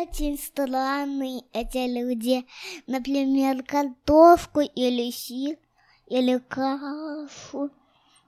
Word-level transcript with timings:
очень 0.00 0.38
странные 0.38 1.42
эти 1.52 1.86
люди. 1.86 2.46
Например, 2.86 3.62
картошку 3.62 4.60
или 4.60 5.10
сир, 5.10 5.58
или 6.06 6.38
кашу 6.38 7.70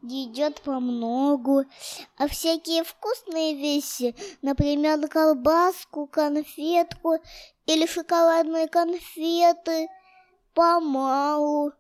едят 0.02 0.60
по 0.62 0.80
многу, 0.80 1.64
а 2.16 2.28
всякие 2.28 2.84
вкусные 2.84 3.54
вещи, 3.54 4.14
например, 4.42 5.08
колбаску, 5.08 6.06
конфетку 6.06 7.18
или 7.66 7.86
шоколадные 7.86 8.68
конфеты, 8.68 9.88
помалу. 10.54 11.72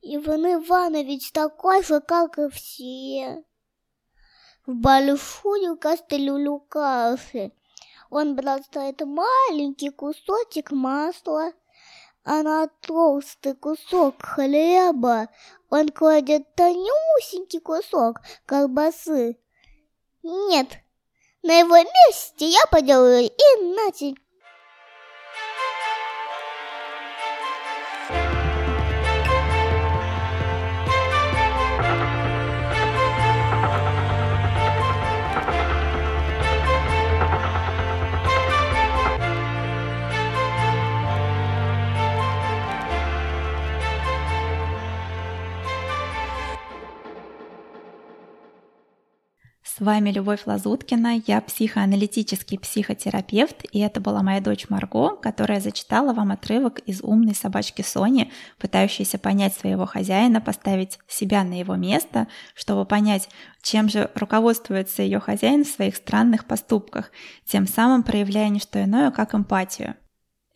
Иван 0.00 0.46
Иванович 0.46 1.32
такой 1.32 1.82
же, 1.82 2.00
как 2.00 2.38
и 2.38 2.48
все. 2.48 3.44
В 4.64 4.74
большую 4.74 5.76
кастрюлю 5.76 6.60
каши 6.60 7.52
он 8.10 8.36
бросает 8.36 9.00
маленький 9.00 9.90
кусочек 9.90 10.70
масла, 10.70 11.52
а 12.24 12.42
на 12.42 12.68
толстый 12.80 13.54
кусок 13.54 14.22
хлеба 14.22 15.28
он 15.70 15.88
кладет 15.88 16.54
тонюсенький 16.54 17.60
кусок 17.60 18.20
колбасы. 18.46 19.38
Нет, 20.22 20.68
на 21.42 21.58
его 21.58 21.76
месте 21.76 22.46
я 22.46 22.66
поделаю 22.70 23.26
иначе. 23.26 24.16
Вами 49.86 50.10
Любовь 50.10 50.42
Лазуткина, 50.46 51.22
я 51.28 51.40
психоаналитический 51.40 52.58
психотерапевт, 52.58 53.64
и 53.70 53.78
это 53.78 54.00
была 54.00 54.24
моя 54.24 54.40
дочь 54.40 54.68
Марго, 54.68 55.14
которая 55.16 55.60
зачитала 55.60 56.12
вам 56.12 56.32
отрывок 56.32 56.80
из 56.80 57.02
«Умной 57.02 57.36
собачки 57.36 57.82
Сони», 57.82 58.32
пытающейся 58.58 59.16
понять 59.16 59.54
своего 59.54 59.86
хозяина, 59.86 60.40
поставить 60.40 60.98
себя 61.06 61.44
на 61.44 61.60
его 61.60 61.76
место, 61.76 62.26
чтобы 62.56 62.84
понять, 62.84 63.28
чем 63.62 63.88
же 63.88 64.10
руководствуется 64.16 65.02
ее 65.02 65.20
хозяин 65.20 65.64
в 65.64 65.68
своих 65.68 65.94
странных 65.94 66.46
поступках, 66.46 67.12
тем 67.44 67.68
самым 67.68 68.02
проявляя 68.02 68.48
не 68.48 68.58
что 68.58 68.82
иное, 68.82 69.12
как 69.12 69.36
эмпатию– 69.36 69.94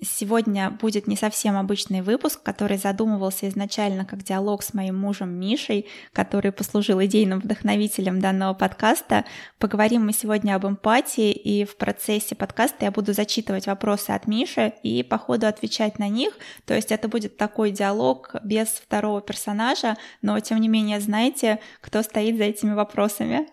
Сегодня 0.02 0.70
будет 0.70 1.06
не 1.06 1.16
совсем 1.16 1.58
обычный 1.58 2.00
выпуск, 2.00 2.42
который 2.42 2.78
задумывался 2.78 3.48
изначально 3.48 4.06
как 4.06 4.22
диалог 4.22 4.62
с 4.62 4.72
моим 4.72 4.96
мужем 4.98 5.28
Мишей, 5.28 5.86
который 6.14 6.52
послужил 6.52 7.02
идейным 7.04 7.40
вдохновителем 7.40 8.18
данного 8.18 8.54
подкаста. 8.54 9.26
Поговорим 9.58 10.06
мы 10.06 10.14
сегодня 10.14 10.54
об 10.54 10.66
эмпатии, 10.66 11.32
и 11.32 11.66
в 11.66 11.76
процессе 11.76 12.34
подкаста 12.34 12.86
я 12.86 12.90
буду 12.90 13.12
зачитывать 13.12 13.66
вопросы 13.66 14.10
от 14.10 14.26
Миши 14.26 14.72
и 14.82 15.02
по 15.02 15.18
ходу 15.18 15.46
отвечать 15.46 15.98
на 15.98 16.08
них. 16.08 16.32
То 16.64 16.74
есть 16.74 16.92
это 16.92 17.08
будет 17.08 17.36
такой 17.36 17.70
диалог 17.70 18.34
без 18.42 18.68
второго 18.68 19.20
персонажа, 19.20 19.98
но 20.22 20.40
тем 20.40 20.60
не 20.60 20.68
менее 20.68 21.00
знаете, 21.00 21.60
кто 21.82 22.02
стоит 22.02 22.38
за 22.38 22.44
этими 22.44 22.72
вопросами. 22.72 23.48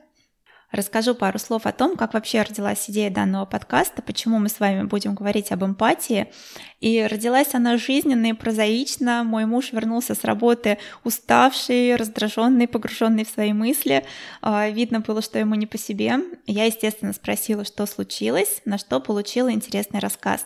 Расскажу 0.71 1.15
пару 1.15 1.39
слов 1.39 1.65
о 1.65 1.71
том, 1.71 1.95
как 1.95 2.13
вообще 2.13 2.41
родилась 2.41 2.89
идея 2.89 3.09
данного 3.09 3.45
подкаста, 3.45 4.01
почему 4.01 4.37
мы 4.37 4.49
с 4.49 4.59
вами 4.59 4.83
будем 4.83 5.15
говорить 5.15 5.53
об 5.53 5.63
эмпатии. 5.63 6.27
И 6.81 7.07
родилась 7.09 7.55
она 7.55 7.77
жизненно 7.77 8.25
и 8.25 8.33
прозаично. 8.33 9.23
Мой 9.23 9.45
муж 9.45 9.71
вернулся 9.71 10.13
с 10.13 10.25
работы 10.25 10.77
уставший, 11.05 11.95
раздраженный, 11.95 12.67
погруженный 12.67 13.23
в 13.23 13.29
свои 13.29 13.53
мысли. 13.53 14.05
А, 14.41 14.69
видно 14.69 14.99
было, 14.99 15.21
что 15.21 15.39
ему 15.39 15.55
не 15.55 15.67
по 15.67 15.77
себе. 15.77 16.15
Я, 16.45 16.65
естественно, 16.65 17.13
спросила, 17.13 17.63
что 17.63 17.85
случилось, 17.85 18.61
на 18.65 18.77
что 18.77 18.99
получила 18.99 19.49
интересный 19.49 20.01
рассказ 20.01 20.45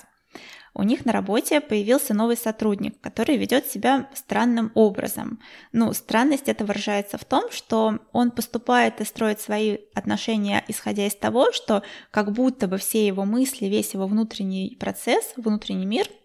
у 0.74 0.84
них 0.84 1.06
на 1.06 1.12
работе 1.12 1.60
появился 1.60 2.14
новый 2.14 2.38
сотрудник, 2.38 3.00
который 3.02 3.38
ведет 3.38 3.68
себя 3.68 4.10
странным 4.14 4.72
образом. 4.74 5.40
Ну, 5.74 5.92
странность 5.94 6.48
это 6.48 6.66
выражается 6.66 7.18
в 7.18 7.26
том, 7.26 7.52
что 7.52 8.00
он 8.14 8.32
поступает 8.32 9.02
и 9.02 9.06
строит 9.06 9.42
свои 9.42 9.80
отношения, 9.94 10.64
исходя 10.68 11.06
из 11.06 11.16
того, 11.16 11.52
что 11.52 11.84
как 12.10 12.32
будто 12.32 12.68
бы 12.68 12.78
все 12.78 13.06
его 13.06 13.26
мысли, 13.26 13.66
весь 13.66 13.94
его 13.94 14.08
внутренний 14.08 14.78
процесс, 14.80 15.34
внутренний 15.36 15.86
мир– 15.86 16.08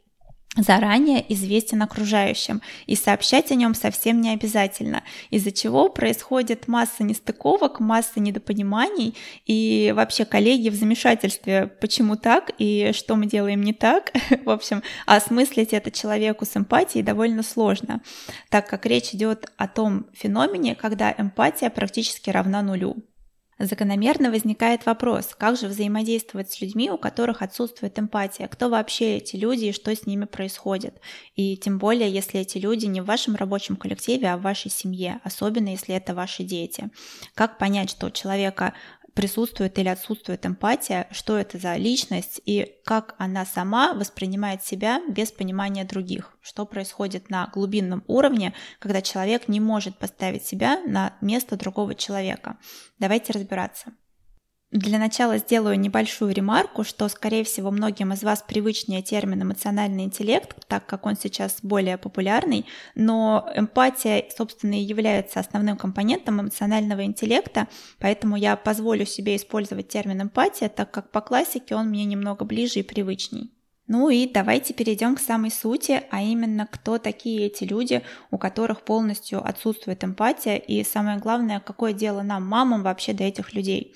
заранее 0.56 1.24
известен 1.32 1.82
окружающим, 1.82 2.62
и 2.86 2.96
сообщать 2.96 3.50
о 3.50 3.54
нем 3.54 3.74
совсем 3.74 4.20
не 4.20 4.30
обязательно, 4.30 5.02
из-за 5.30 5.52
чего 5.52 5.88
происходит 5.88 6.68
масса 6.68 7.04
нестыковок, 7.04 7.80
масса 7.80 8.20
недопониманий, 8.20 9.14
и 9.46 9.92
вообще 9.94 10.24
коллеги 10.24 10.68
в 10.68 10.74
замешательстве, 10.74 11.66
почему 11.80 12.16
так 12.16 12.50
и 12.58 12.92
что 12.94 13.16
мы 13.16 13.26
делаем 13.26 13.62
не 13.62 13.72
так. 13.72 14.12
В 14.44 14.50
общем, 14.50 14.82
осмыслить 15.06 15.72
это 15.72 15.90
человеку 15.90 16.44
с 16.44 16.56
эмпатией 16.56 17.04
довольно 17.04 17.42
сложно, 17.42 18.00
так 18.48 18.68
как 18.68 18.86
речь 18.86 19.14
идет 19.14 19.50
о 19.56 19.68
том 19.68 20.06
феномене, 20.12 20.74
когда 20.74 21.14
эмпатия 21.16 21.70
практически 21.70 22.30
равна 22.30 22.62
нулю. 22.62 22.96
Закономерно 23.58 24.30
возникает 24.30 24.84
вопрос, 24.84 25.34
как 25.36 25.56
же 25.56 25.68
взаимодействовать 25.68 26.52
с 26.52 26.60
людьми, 26.60 26.90
у 26.90 26.98
которых 26.98 27.40
отсутствует 27.40 27.98
эмпатия, 27.98 28.48
кто 28.48 28.68
вообще 28.68 29.16
эти 29.16 29.36
люди 29.36 29.66
и 29.66 29.72
что 29.72 29.94
с 29.94 30.04
ними 30.04 30.26
происходит. 30.26 31.00
И 31.36 31.56
тем 31.56 31.78
более, 31.78 32.10
если 32.10 32.40
эти 32.40 32.58
люди 32.58 32.84
не 32.84 33.00
в 33.00 33.06
вашем 33.06 33.34
рабочем 33.34 33.76
коллективе, 33.76 34.30
а 34.30 34.36
в 34.36 34.42
вашей 34.42 34.70
семье, 34.70 35.20
особенно 35.24 35.70
если 35.70 35.94
это 35.94 36.14
ваши 36.14 36.44
дети. 36.44 36.90
Как 37.34 37.56
понять, 37.56 37.90
что 37.90 38.08
у 38.08 38.10
человека 38.10 38.74
присутствует 39.16 39.78
или 39.78 39.88
отсутствует 39.88 40.44
эмпатия, 40.44 41.08
что 41.10 41.38
это 41.38 41.58
за 41.58 41.74
личность 41.76 42.40
и 42.44 42.76
как 42.84 43.14
она 43.18 43.46
сама 43.46 43.94
воспринимает 43.94 44.62
себя 44.62 45.00
без 45.08 45.32
понимания 45.32 45.84
других, 45.84 46.36
что 46.42 46.66
происходит 46.66 47.30
на 47.30 47.50
глубинном 47.52 48.04
уровне, 48.06 48.52
когда 48.78 49.00
человек 49.00 49.48
не 49.48 49.58
может 49.58 49.98
поставить 49.98 50.44
себя 50.44 50.82
на 50.86 51.16
место 51.22 51.56
другого 51.56 51.94
человека. 51.94 52.58
Давайте 52.98 53.32
разбираться. 53.32 53.92
Для 54.76 54.98
начала 54.98 55.38
сделаю 55.38 55.80
небольшую 55.80 56.34
ремарку, 56.34 56.84
что, 56.84 57.08
скорее 57.08 57.44
всего, 57.44 57.70
многим 57.70 58.12
из 58.12 58.22
вас 58.22 58.44
привычнее 58.46 59.00
термин 59.00 59.42
эмоциональный 59.42 60.04
интеллект, 60.04 60.54
так 60.68 60.84
как 60.84 61.06
он 61.06 61.16
сейчас 61.16 61.60
более 61.62 61.96
популярный, 61.96 62.66
но 62.94 63.50
эмпатия, 63.54 64.24
собственно, 64.36 64.74
и 64.74 64.84
является 64.84 65.40
основным 65.40 65.78
компонентом 65.78 66.42
эмоционального 66.42 67.06
интеллекта, 67.06 67.68
поэтому 67.98 68.36
я 68.36 68.54
позволю 68.54 69.06
себе 69.06 69.36
использовать 69.36 69.88
термин 69.88 70.20
эмпатия, 70.20 70.68
так 70.68 70.90
как 70.90 71.10
по 71.10 71.22
классике 71.22 71.74
он 71.74 71.88
мне 71.88 72.04
немного 72.04 72.44
ближе 72.44 72.80
и 72.80 72.82
привычней. 72.82 73.50
Ну 73.88 74.10
и 74.10 74.28
давайте 74.30 74.74
перейдем 74.74 75.16
к 75.16 75.20
самой 75.20 75.52
сути, 75.52 76.02
а 76.10 76.20
именно, 76.20 76.68
кто 76.70 76.98
такие 76.98 77.46
эти 77.46 77.64
люди, 77.64 78.02
у 78.30 78.36
которых 78.36 78.82
полностью 78.82 79.42
отсутствует 79.42 80.04
эмпатия, 80.04 80.56
и 80.56 80.84
самое 80.84 81.18
главное, 81.18 81.60
какое 81.60 81.94
дело 81.94 82.20
нам, 82.20 82.44
мамам, 82.44 82.82
вообще 82.82 83.14
до 83.14 83.24
этих 83.24 83.54
людей. 83.54 83.94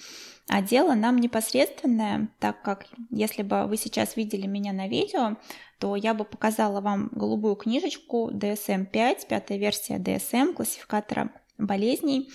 А 0.48 0.62
дело 0.62 0.94
нам 0.94 1.18
непосредственное, 1.18 2.28
так 2.38 2.62
как 2.62 2.86
если 3.10 3.42
бы 3.42 3.66
вы 3.66 3.76
сейчас 3.76 4.16
видели 4.16 4.46
меня 4.46 4.72
на 4.72 4.88
видео, 4.88 5.36
то 5.78 5.96
я 5.96 6.12
бы 6.12 6.24
показала 6.24 6.80
вам 6.80 7.08
голубую 7.12 7.54
книжечку 7.56 8.30
DSM-5, 8.32 9.28
пятая 9.28 9.58
версия 9.58 9.98
DSM, 9.98 10.54
классификатора 10.54 11.30
болезней, 11.56 12.30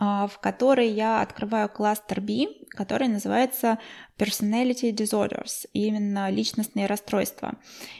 в 0.00 0.32
которой 0.40 0.88
я 0.88 1.22
открываю 1.22 1.68
кластер 1.68 2.20
B, 2.20 2.48
который 2.70 3.06
называется 3.08 3.78
Personality 4.18 4.92
Disorders, 4.92 5.66
именно 5.72 6.28
личностные 6.30 6.86
расстройства. 6.86 7.54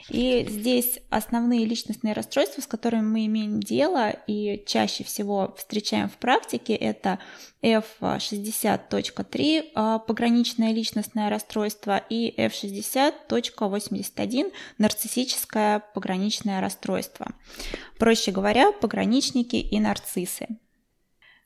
И 0.08 0.44
здесь 0.48 0.98
основные 1.10 1.64
личностные 1.64 2.14
расстройства, 2.14 2.60
с 2.60 2.66
которыми 2.66 3.02
мы 3.02 3.26
имеем 3.26 3.60
дело 3.60 4.10
и 4.26 4.64
чаще 4.66 5.04
всего 5.04 5.54
встречаем 5.56 6.08
в 6.08 6.16
практике, 6.18 6.74
это 6.74 7.20
F60.3 7.62 9.70
а, 9.74 10.00
пограничное 10.00 10.72
личностное 10.72 11.30
расстройство 11.30 12.02
и 12.10 12.34
F60.81 12.36 14.52
нарциссическое 14.78 15.84
пограничное 15.94 16.60
расстройство. 16.60 17.28
Проще 17.98 18.32
говоря, 18.32 18.72
пограничники 18.72 19.56
и 19.56 19.80
нарциссы. 19.80 20.48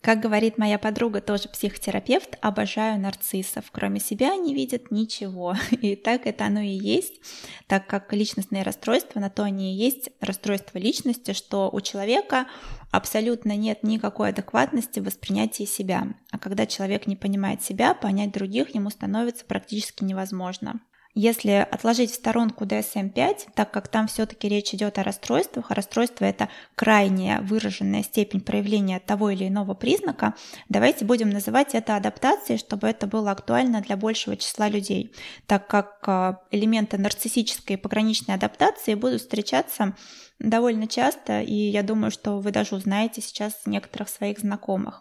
Как 0.00 0.20
говорит 0.20 0.58
моя 0.58 0.78
подруга, 0.78 1.20
тоже 1.20 1.48
психотерапевт, 1.48 2.38
обожаю 2.40 3.00
нарциссов. 3.00 3.64
Кроме 3.72 3.98
себя 3.98 4.36
не 4.36 4.54
видят 4.54 4.92
ничего. 4.92 5.56
И 5.70 5.96
так 5.96 6.26
это 6.26 6.46
оно 6.46 6.60
и 6.60 6.68
есть, 6.68 7.20
так 7.66 7.88
как 7.88 8.12
личностные 8.12 8.62
расстройства, 8.62 9.18
на 9.18 9.28
то 9.28 9.42
они 9.42 9.72
и 9.72 9.76
есть 9.76 10.10
расстройство 10.20 10.78
личности, 10.78 11.32
что 11.32 11.68
у 11.72 11.80
человека 11.80 12.46
абсолютно 12.92 13.56
нет 13.56 13.82
никакой 13.82 14.28
адекватности 14.28 15.00
в 15.00 15.04
воспринятии 15.04 15.64
себя. 15.64 16.14
А 16.30 16.38
когда 16.38 16.64
человек 16.66 17.08
не 17.08 17.16
понимает 17.16 17.62
себя, 17.62 17.92
понять 17.92 18.32
других 18.32 18.74
ему 18.74 18.90
становится 18.90 19.44
практически 19.44 20.04
невозможно. 20.04 20.80
Если 21.20 21.66
отложить 21.68 22.12
в 22.12 22.14
сторонку 22.14 22.64
DSM-5, 22.64 23.48
так 23.56 23.72
как 23.72 23.88
там 23.88 24.06
все-таки 24.06 24.48
речь 24.48 24.72
идет 24.72 24.98
о 24.98 25.02
расстройствах, 25.02 25.72
а 25.72 25.74
расстройство 25.74 26.24
это 26.24 26.48
крайняя 26.76 27.40
выраженная 27.40 28.04
степень 28.04 28.40
проявления 28.40 29.00
того 29.00 29.30
или 29.30 29.48
иного 29.48 29.74
признака, 29.74 30.36
давайте 30.68 31.04
будем 31.04 31.30
называть 31.30 31.74
это 31.74 31.96
адаптацией, 31.96 32.56
чтобы 32.56 32.86
это 32.86 33.08
было 33.08 33.32
актуально 33.32 33.80
для 33.80 33.96
большего 33.96 34.36
числа 34.36 34.68
людей, 34.68 35.12
так 35.48 35.66
как 35.66 36.04
а, 36.06 36.40
элементы 36.52 36.98
нарциссической 36.98 37.74
и 37.74 37.80
пограничной 37.80 38.36
адаптации 38.36 38.94
будут 38.94 39.22
встречаться 39.22 39.96
довольно 40.38 40.86
часто, 40.86 41.40
и 41.40 41.52
я 41.52 41.82
думаю, 41.82 42.12
что 42.12 42.38
вы 42.38 42.52
даже 42.52 42.76
узнаете 42.76 43.22
сейчас 43.22 43.62
некоторых 43.66 44.08
своих 44.08 44.38
знакомых. 44.38 45.00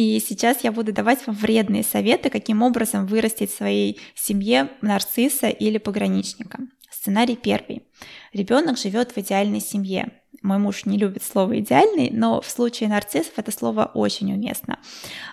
И 0.00 0.18
сейчас 0.18 0.64
я 0.64 0.72
буду 0.72 0.94
давать 0.94 1.26
вам 1.26 1.36
вредные 1.36 1.82
советы, 1.82 2.30
каким 2.30 2.62
образом 2.62 3.04
вырастить 3.06 3.52
в 3.52 3.56
своей 3.58 4.00
семье 4.14 4.70
нарцисса 4.80 5.48
или 5.48 5.76
пограничника. 5.76 6.60
Сценарий 6.90 7.36
первый. 7.36 7.82
Ребенок 8.32 8.78
живет 8.78 9.14
в 9.14 9.18
идеальной 9.18 9.60
семье. 9.60 10.22
Мой 10.40 10.56
муж 10.56 10.86
не 10.86 10.96
любит 10.96 11.22
слово 11.22 11.60
идеальный, 11.60 12.08
но 12.10 12.40
в 12.40 12.48
случае 12.48 12.88
нарциссов 12.88 13.34
это 13.36 13.52
слово 13.52 13.90
очень 13.92 14.32
уместно. 14.32 14.78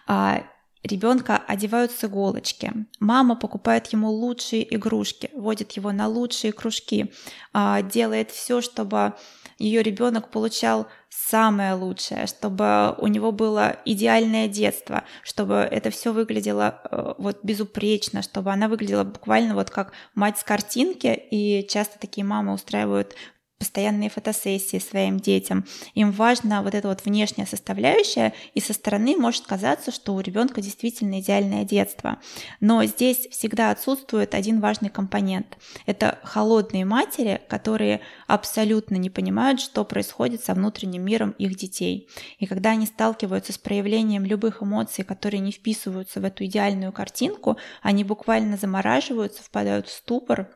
А, 0.05 0.43
ребенка 0.83 1.37
одевают 1.37 1.93
с 1.93 2.03
иголочки, 2.03 2.73
мама 2.99 3.37
покупает 3.37 3.87
ему 3.93 4.11
лучшие 4.11 4.75
игрушки, 4.75 5.29
водит 5.33 5.71
его 5.77 5.93
на 5.93 6.09
лучшие 6.09 6.51
кружки, 6.51 7.13
а, 7.53 7.81
делает 7.83 8.31
все, 8.31 8.59
чтобы 8.59 9.13
ее 9.57 9.81
ребенок 9.81 10.29
получал 10.29 10.87
самое 11.09 11.73
лучшее, 11.73 12.27
чтобы 12.27 12.95
у 12.99 13.07
него 13.07 13.31
было 13.31 13.77
идеальное 13.85 14.47
детство, 14.47 15.03
чтобы 15.23 15.55
это 15.55 15.89
все 15.89 16.13
выглядело 16.13 16.81
э, 16.83 17.13
вот 17.17 17.39
безупречно, 17.43 18.21
чтобы 18.21 18.51
она 18.51 18.67
выглядела 18.67 19.03
буквально 19.03 19.55
вот 19.55 19.69
как 19.69 19.93
мать 20.15 20.37
с 20.37 20.43
картинки, 20.43 21.07
и 21.31 21.65
часто 21.67 21.99
такие 21.99 22.25
мамы 22.25 22.53
устраивают 22.53 23.15
постоянные 23.57 24.09
фотосессии 24.09 24.77
своим 24.77 25.19
детям. 25.19 25.65
Им 25.95 26.11
важна 26.11 26.61
вот 26.61 26.75
эта 26.75 26.87
вот 26.87 27.05
внешняя 27.05 27.45
составляющая, 27.45 28.33
и 28.53 28.59
со 28.59 28.73
стороны 28.73 29.17
может 29.17 29.45
казаться, 29.45 29.91
что 29.91 30.13
у 30.13 30.19
ребенка 30.19 30.61
действительно 30.61 31.19
идеальное 31.19 31.63
детство. 31.63 32.19
Но 32.59 32.83
здесь 32.85 33.27
всегда 33.31 33.71
отсутствует 33.71 34.35
один 34.35 34.59
важный 34.59 34.89
компонент. 34.89 35.57
Это 35.85 36.19
холодные 36.23 36.85
матери, 36.85 37.41
которые 37.47 38.01
абсолютно 38.27 38.95
не 38.95 39.09
понимают, 39.09 39.59
что 39.59 39.83
происходит 39.85 40.43
со 40.43 40.53
внутренним 40.53 41.03
миром 41.03 41.31
их 41.31 41.55
детей. 41.55 42.07
И 42.37 42.45
когда 42.45 42.71
они 42.71 42.85
сталкиваются 42.85 43.53
с 43.53 43.57
проявлением 43.57 44.25
любых 44.25 44.61
эмоций, 44.61 45.03
которые 45.03 45.39
не 45.39 45.51
вписываются 45.51 46.19
в 46.19 46.25
эту 46.25 46.45
идеальную 46.45 46.91
картинку, 46.91 47.57
они 47.81 48.03
буквально 48.03 48.57
замораживаются, 48.57 49.43
впадают 49.43 49.87
в 49.87 49.93
ступор, 49.93 50.49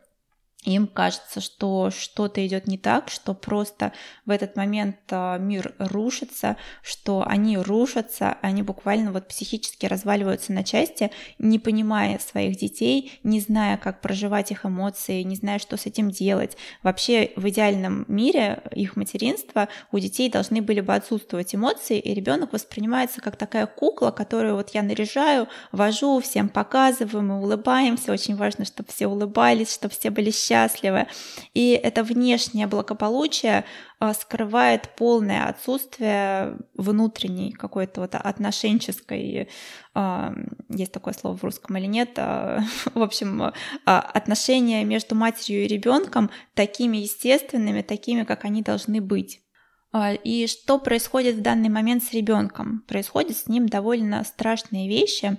им 0.64 0.86
кажется, 0.86 1.42
что 1.42 1.90
что-то 1.90 2.46
идет 2.46 2.68
не 2.68 2.78
так, 2.78 3.10
что 3.10 3.34
просто 3.34 3.94
в 4.28 4.30
этот 4.30 4.56
момент 4.56 4.98
а, 5.10 5.40
мир 5.40 5.74
рушится, 5.80 6.56
что 6.84 7.24
они 7.26 7.58
рушатся, 7.58 8.38
они 8.44 8.62
буквально 8.62 9.12
вот 9.12 9.28
психически 9.28 9.88
разваливаются 9.88 10.54
на 10.54 10.64
части, 10.64 11.10
не 11.40 11.58
понимая 11.58 12.20
своих 12.20 12.58
детей, 12.58 13.20
не 13.24 13.40
зная, 13.40 13.78
как 13.78 14.02
проживать 14.02 14.52
их 14.52 14.64
эмоции, 14.64 15.24
не 15.24 15.36
зная, 15.36 15.58
что 15.58 15.78
с 15.78 15.88
этим 15.88 16.12
делать. 16.12 16.56
Вообще 16.84 17.32
в 17.36 17.50
идеальном 17.50 18.06
мире 18.08 18.62
их 18.72 18.96
материнства 18.96 19.68
у 19.92 19.98
детей 19.98 20.30
должны 20.30 20.62
были 20.62 20.82
бы 20.82 20.94
отсутствовать 20.94 21.56
эмоции, 21.56 21.98
и 21.98 22.14
ребенок 22.14 22.54
воспринимается 22.54 23.20
как 23.20 23.36
такая 23.36 23.66
кукла, 23.66 24.12
которую 24.12 24.58
вот 24.58 24.70
я 24.76 24.84
наряжаю, 24.84 25.48
вожу, 25.72 26.20
всем 26.20 26.50
показываю, 26.50 27.24
мы 27.24 27.42
улыбаемся, 27.42 28.12
очень 28.12 28.36
важно, 28.36 28.64
чтобы 28.66 28.90
все 28.92 29.08
улыбались, 29.08 29.74
чтобы 29.74 29.96
все 29.96 30.12
были 30.12 30.30
счастливы, 30.30 30.51
счастливы. 30.52 31.08
И 31.54 31.72
это 31.72 32.04
внешнее 32.04 32.68
благополучие 32.68 33.64
а, 34.00 34.14
скрывает 34.14 34.90
полное 34.96 35.48
отсутствие 35.48 36.58
внутренней 36.76 37.52
какой-то 37.52 38.02
вот 38.02 38.16
отношенческой, 38.16 39.50
а, 39.94 40.34
есть 40.70 40.92
такое 40.92 41.14
слово 41.14 41.38
в 41.38 41.44
русском 41.44 41.78
или 41.78 41.86
нет, 41.86 42.12
а, 42.18 42.60
в 42.94 43.02
общем, 43.02 43.54
отношения 43.86 44.84
между 44.84 45.16
матерью 45.16 45.64
и 45.64 45.68
ребенком 45.68 46.30
такими 46.54 46.98
естественными, 46.98 47.82
такими, 47.82 48.24
как 48.24 48.46
они 48.46 48.62
должны 48.62 49.02
быть. 49.02 49.42
И 50.24 50.48
что 50.48 50.80
происходит 50.80 51.36
в 51.36 51.42
данный 51.42 51.68
момент 51.68 52.02
с 52.02 52.14
ребенком? 52.14 52.86
Происходят 52.88 53.36
с 53.36 53.48
ним 53.48 53.68
довольно 53.68 54.24
страшные 54.24 54.88
вещи, 54.88 55.38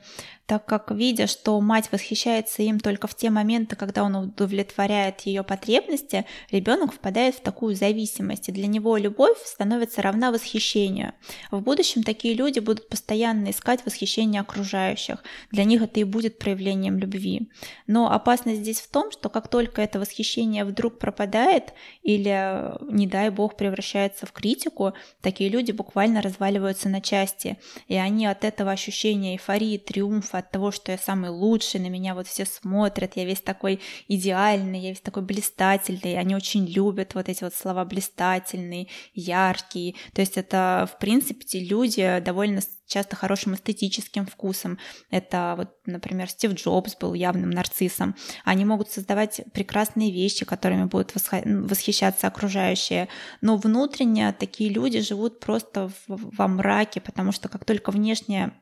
так 0.53 0.67
как, 0.67 0.91
видя, 0.91 1.27
что 1.27 1.59
мать 1.63 1.89
восхищается 1.93 2.63
им 2.63 2.79
только 2.79 3.07
в 3.07 3.15
те 3.15 3.31
моменты, 3.31 3.75
когда 3.75 4.03
он 4.03 4.15
удовлетворяет 4.17 5.23
ее 5.23 5.43
потребности, 5.43 6.27
ребенок 6.51 6.93
впадает 6.93 7.37
в 7.37 7.41
такую 7.41 7.75
зависимость, 7.75 8.51
и 8.51 8.53
для 8.53 8.67
него 8.67 8.99
любовь 8.99 9.39
становится 9.47 10.03
равна 10.03 10.31
восхищению. 10.31 11.15
В 11.51 11.63
будущем 11.63 12.03
такие 12.03 12.35
люди 12.35 12.59
будут 12.59 12.91
постоянно 12.91 13.51
искать 13.51 13.87
восхищение 13.87 14.43
окружающих, 14.43 15.25
для 15.51 15.65
них 15.65 15.81
это 15.81 16.01
и 16.01 16.05
будет 16.05 16.39
проявлением 16.39 16.99
любви. 16.99 17.49
Но 17.87 18.13
опасность 18.13 18.61
здесь 18.61 18.81
в 18.81 18.91
том, 18.91 19.11
что 19.11 19.31
как 19.31 19.49
только 19.49 19.81
это 19.81 19.99
восхищение 19.99 20.67
вдруг 20.67 20.99
пропадает 20.99 21.73
или, 22.03 22.75
не 22.93 23.07
дай 23.07 23.31
бог, 23.31 23.57
превращается 23.57 24.27
в 24.27 24.33
критику, 24.33 24.93
такие 25.23 25.49
люди 25.49 25.73
буквально 25.73 26.21
разваливаются 26.21 26.91
на 26.91 27.01
части, 27.01 27.57
и 27.89 27.95
они 27.95 28.27
от 28.27 28.45
этого 28.45 28.71
ощущения 28.71 29.33
эйфории, 29.33 29.79
триумфа, 29.79 30.42
от 30.43 30.51
того, 30.51 30.71
что 30.71 30.93
я 30.93 30.99
самый 30.99 31.31
лучший, 31.31 31.81
на 31.81 31.89
меня 31.89 32.15
вот 32.15 32.27
все 32.27 32.45
смотрят, 32.45 33.17
я 33.17 33.25
весь 33.25 33.41
такой 33.41 33.81
идеальный, 34.09 34.81
я 34.81 34.91
весь 34.91 35.01
такой 35.01 35.23
блистательный, 35.23 36.19
они 36.19 36.37
очень 36.37 36.67
любят 36.67 37.15
вот 37.15 37.29
эти 37.29 37.45
вот 37.45 37.55
слова 37.55 37.85
блистательный, 37.85 38.89
яркий, 39.15 39.97
то 40.13 40.21
есть 40.21 40.37
это, 40.37 40.89
в 40.93 40.99
принципе, 40.99 41.45
те 41.45 41.61
люди 41.61 42.21
довольно 42.25 42.61
часто 42.93 43.17
хорошим 43.17 43.55
эстетическим 43.55 44.27
вкусом. 44.27 44.79
Это 45.11 45.55
вот, 45.57 45.71
например, 45.87 46.29
Стив 46.29 46.53
Джобс 46.53 46.97
был 46.97 47.15
явным 47.15 47.51
нарциссом. 47.51 48.15
Они 48.45 48.65
могут 48.65 48.91
создавать 48.91 49.41
прекрасные 49.55 50.11
вещи, 50.11 50.45
которыми 50.45 50.85
будут 50.85 51.15
восхищаться 51.15 52.27
окружающие. 52.27 53.09
Но 53.41 53.57
внутренне 53.57 54.33
такие 54.33 54.71
люди 54.71 55.01
живут 55.01 55.41
просто 55.41 55.91
во 56.07 56.49
мраке, 56.49 57.01
потому 57.01 57.33
что 57.33 57.49
как 57.49 57.65
только 57.65 57.91
внешне 57.91 58.53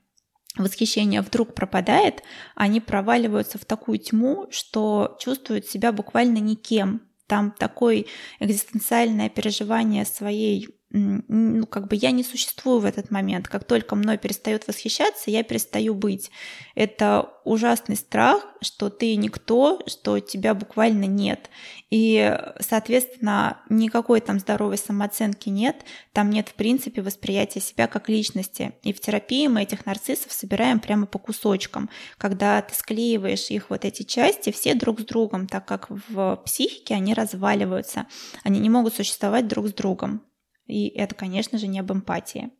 восхищение 0.57 1.23
вдруг 1.23 1.55
пропадает, 1.55 2.23
они 2.55 2.81
проваливаются 2.81 3.59
в 3.59 3.65
такую 3.65 3.99
тьму, 3.99 4.47
что 4.51 5.17
чувствуют 5.21 5.67
себя 5.67 5.93
буквально 5.93 6.39
никем. 6.39 7.03
Там 7.27 7.53
такое 7.53 8.07
экзистенциальное 8.41 9.29
переживание 9.29 10.05
своей 10.05 10.80
ну, 10.93 11.67
как 11.67 11.87
бы 11.87 11.95
я 11.95 12.11
не 12.11 12.25
существую 12.25 12.81
в 12.81 12.85
этот 12.85 13.13
момент. 13.13 13.47
Как 13.47 13.65
только 13.65 13.95
мной 13.95 14.19
перестает 14.19 14.67
восхищаться, 14.67 15.31
я 15.31 15.45
перестаю 15.45 15.95
быть. 15.95 16.31
Это 16.75 17.31
ужасный 17.45 17.95
страх, 17.97 18.45
что 18.61 18.91
ты 18.91 19.15
никто, 19.15 19.81
что 19.87 20.19
тебя 20.19 20.53
буквально 20.53 21.05
нет. 21.05 21.49
И, 21.91 22.37
соответственно, 22.59 23.61
никакой 23.69 24.21
там 24.21 24.41
здоровой 24.41 24.79
самооценки 24.79 25.49
нет, 25.49 25.85
там 26.13 26.31
нет, 26.31 26.49
в 26.49 26.55
принципе, 26.55 27.03
восприятия 27.03 27.61
себя 27.61 27.87
как 27.87 28.09
личности. 28.09 28.73
И 28.83 28.93
в 28.93 29.01
терапии 29.01 29.47
мы 29.47 29.63
этих 29.63 29.87
нарциссов 29.87 30.33
собираем 30.33 30.81
прямо 30.81 31.07
по 31.07 31.21
кусочкам, 31.21 31.89
когда 32.19 32.61
ты 32.63 32.75
склеиваешь 32.75 33.51
их 33.51 33.71
вот 33.71 33.85
эти 33.85 34.03
части 34.03 34.51
все 34.51 34.75
друг 34.75 35.01
с 35.01 35.05
другом, 35.05 35.47
так 35.47 35.67
как 35.67 35.87
в 35.89 36.37
психике 36.45 36.95
они 36.95 37.15
разваливаются, 37.15 38.07
они 38.43 38.59
не 38.59 38.71
могут 38.71 38.95
существовать 38.95 39.47
друг 39.47 39.69
с 39.69 39.73
другом. 39.73 40.23
И 40.71 40.89
это, 40.89 41.15
конечно 41.15 41.59
же, 41.59 41.67
не 41.67 41.81
об 41.81 41.93
эмпатии. 41.93 42.51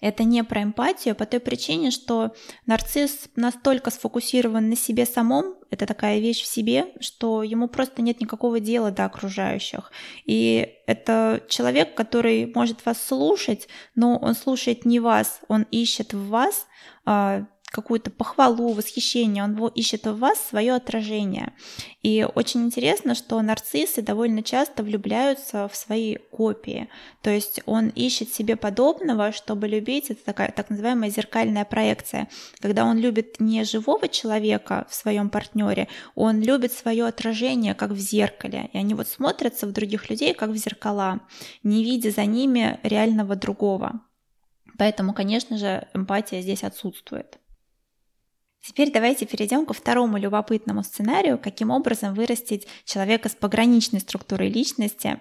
Это 0.00 0.24
не 0.24 0.42
про 0.44 0.62
эмпатию 0.62 1.14
по 1.14 1.26
той 1.26 1.40
причине, 1.40 1.90
что 1.90 2.34
нарцисс 2.66 3.28
настолько 3.36 3.90
сфокусирован 3.90 4.68
на 4.70 4.76
себе 4.76 5.04
самом, 5.04 5.56
это 5.70 5.86
такая 5.86 6.20
вещь 6.20 6.42
в 6.42 6.46
себе, 6.46 6.86
что 7.00 7.42
ему 7.42 7.68
просто 7.68 8.00
нет 8.02 8.20
никакого 8.20 8.60
дела 8.60 8.90
до 8.90 9.04
окружающих. 9.04 9.92
И 10.24 10.74
это 10.86 11.42
человек, 11.48 11.94
который 11.94 12.50
может 12.54 12.84
вас 12.86 13.02
слушать, 13.02 13.68
но 13.94 14.16
он 14.16 14.34
слушает 14.34 14.84
не 14.84 15.00
вас, 15.00 15.40
он 15.48 15.66
ищет 15.70 16.14
в 16.14 16.28
вас 16.28 16.66
а, 17.04 17.46
какую-то 17.70 18.10
похвалу, 18.10 18.72
восхищение, 18.72 19.44
он 19.44 19.56
ищет 19.68 20.06
в 20.06 20.18
вас 20.18 20.38
свое 20.40 20.74
отражение. 20.74 21.52
И 22.02 22.26
очень 22.34 22.62
интересно, 22.62 23.14
что 23.14 23.40
нарциссы 23.40 24.02
довольно 24.02 24.42
часто 24.42 24.82
влюбляются 24.82 25.68
в 25.68 25.76
свои 25.76 26.16
копии. 26.16 26.88
То 27.22 27.30
есть 27.30 27.60
он 27.66 27.88
ищет 27.88 28.32
себе 28.32 28.56
подобного, 28.56 29.32
чтобы 29.32 29.68
любить. 29.68 30.10
Это 30.10 30.24
такая 30.24 30.50
так 30.50 30.70
называемая 30.70 31.10
зеркальная 31.10 31.64
проекция. 31.64 32.28
Когда 32.60 32.84
он 32.84 32.98
любит 32.98 33.38
не 33.38 33.64
живого 33.64 34.08
человека 34.08 34.86
в 34.88 34.94
своем 34.94 35.30
партнере, 35.30 35.88
он 36.14 36.40
любит 36.40 36.72
свое 36.72 37.06
отражение, 37.06 37.74
как 37.74 37.90
в 37.90 37.98
зеркале. 37.98 38.70
И 38.72 38.78
они 38.78 38.94
вот 38.94 39.08
смотрятся 39.08 39.66
в 39.66 39.72
других 39.72 40.10
людей, 40.10 40.34
как 40.34 40.50
в 40.50 40.56
зеркала, 40.56 41.20
не 41.62 41.84
видя 41.84 42.10
за 42.10 42.24
ними 42.24 42.80
реального 42.82 43.36
другого. 43.36 44.00
Поэтому, 44.78 45.12
конечно 45.12 45.58
же, 45.58 45.88
эмпатия 45.92 46.40
здесь 46.40 46.64
отсутствует. 46.64 47.39
Теперь 48.62 48.92
давайте 48.92 49.24
перейдем 49.24 49.64
ко 49.64 49.72
второму 49.72 50.18
любопытному 50.18 50.82
сценарию, 50.82 51.38
каким 51.38 51.70
образом 51.70 52.14
вырастить 52.14 52.66
человека 52.84 53.30
с 53.30 53.34
пограничной 53.34 54.00
структурой 54.00 54.50
личности. 54.50 55.18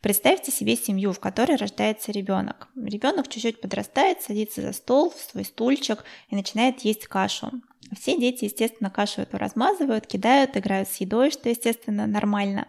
Представьте 0.00 0.50
себе 0.50 0.74
семью, 0.76 1.12
в 1.12 1.20
которой 1.20 1.56
рождается 1.56 2.10
ребенок. 2.10 2.68
Ребенок 2.74 3.28
чуть-чуть 3.28 3.60
подрастает, 3.60 4.20
садится 4.20 4.62
за 4.62 4.72
стол, 4.72 5.10
в 5.10 5.30
свой 5.30 5.44
стульчик 5.44 6.04
и 6.28 6.34
начинает 6.34 6.80
есть 6.80 7.06
кашу. 7.06 7.52
Все 7.96 8.18
дети, 8.18 8.46
естественно, 8.46 8.90
кашу 8.90 9.22
эту 9.22 9.38
размазывают, 9.38 10.08
кидают, 10.08 10.56
играют 10.56 10.88
с 10.88 10.96
едой, 10.96 11.30
что, 11.30 11.48
естественно, 11.48 12.08
нормально. 12.08 12.66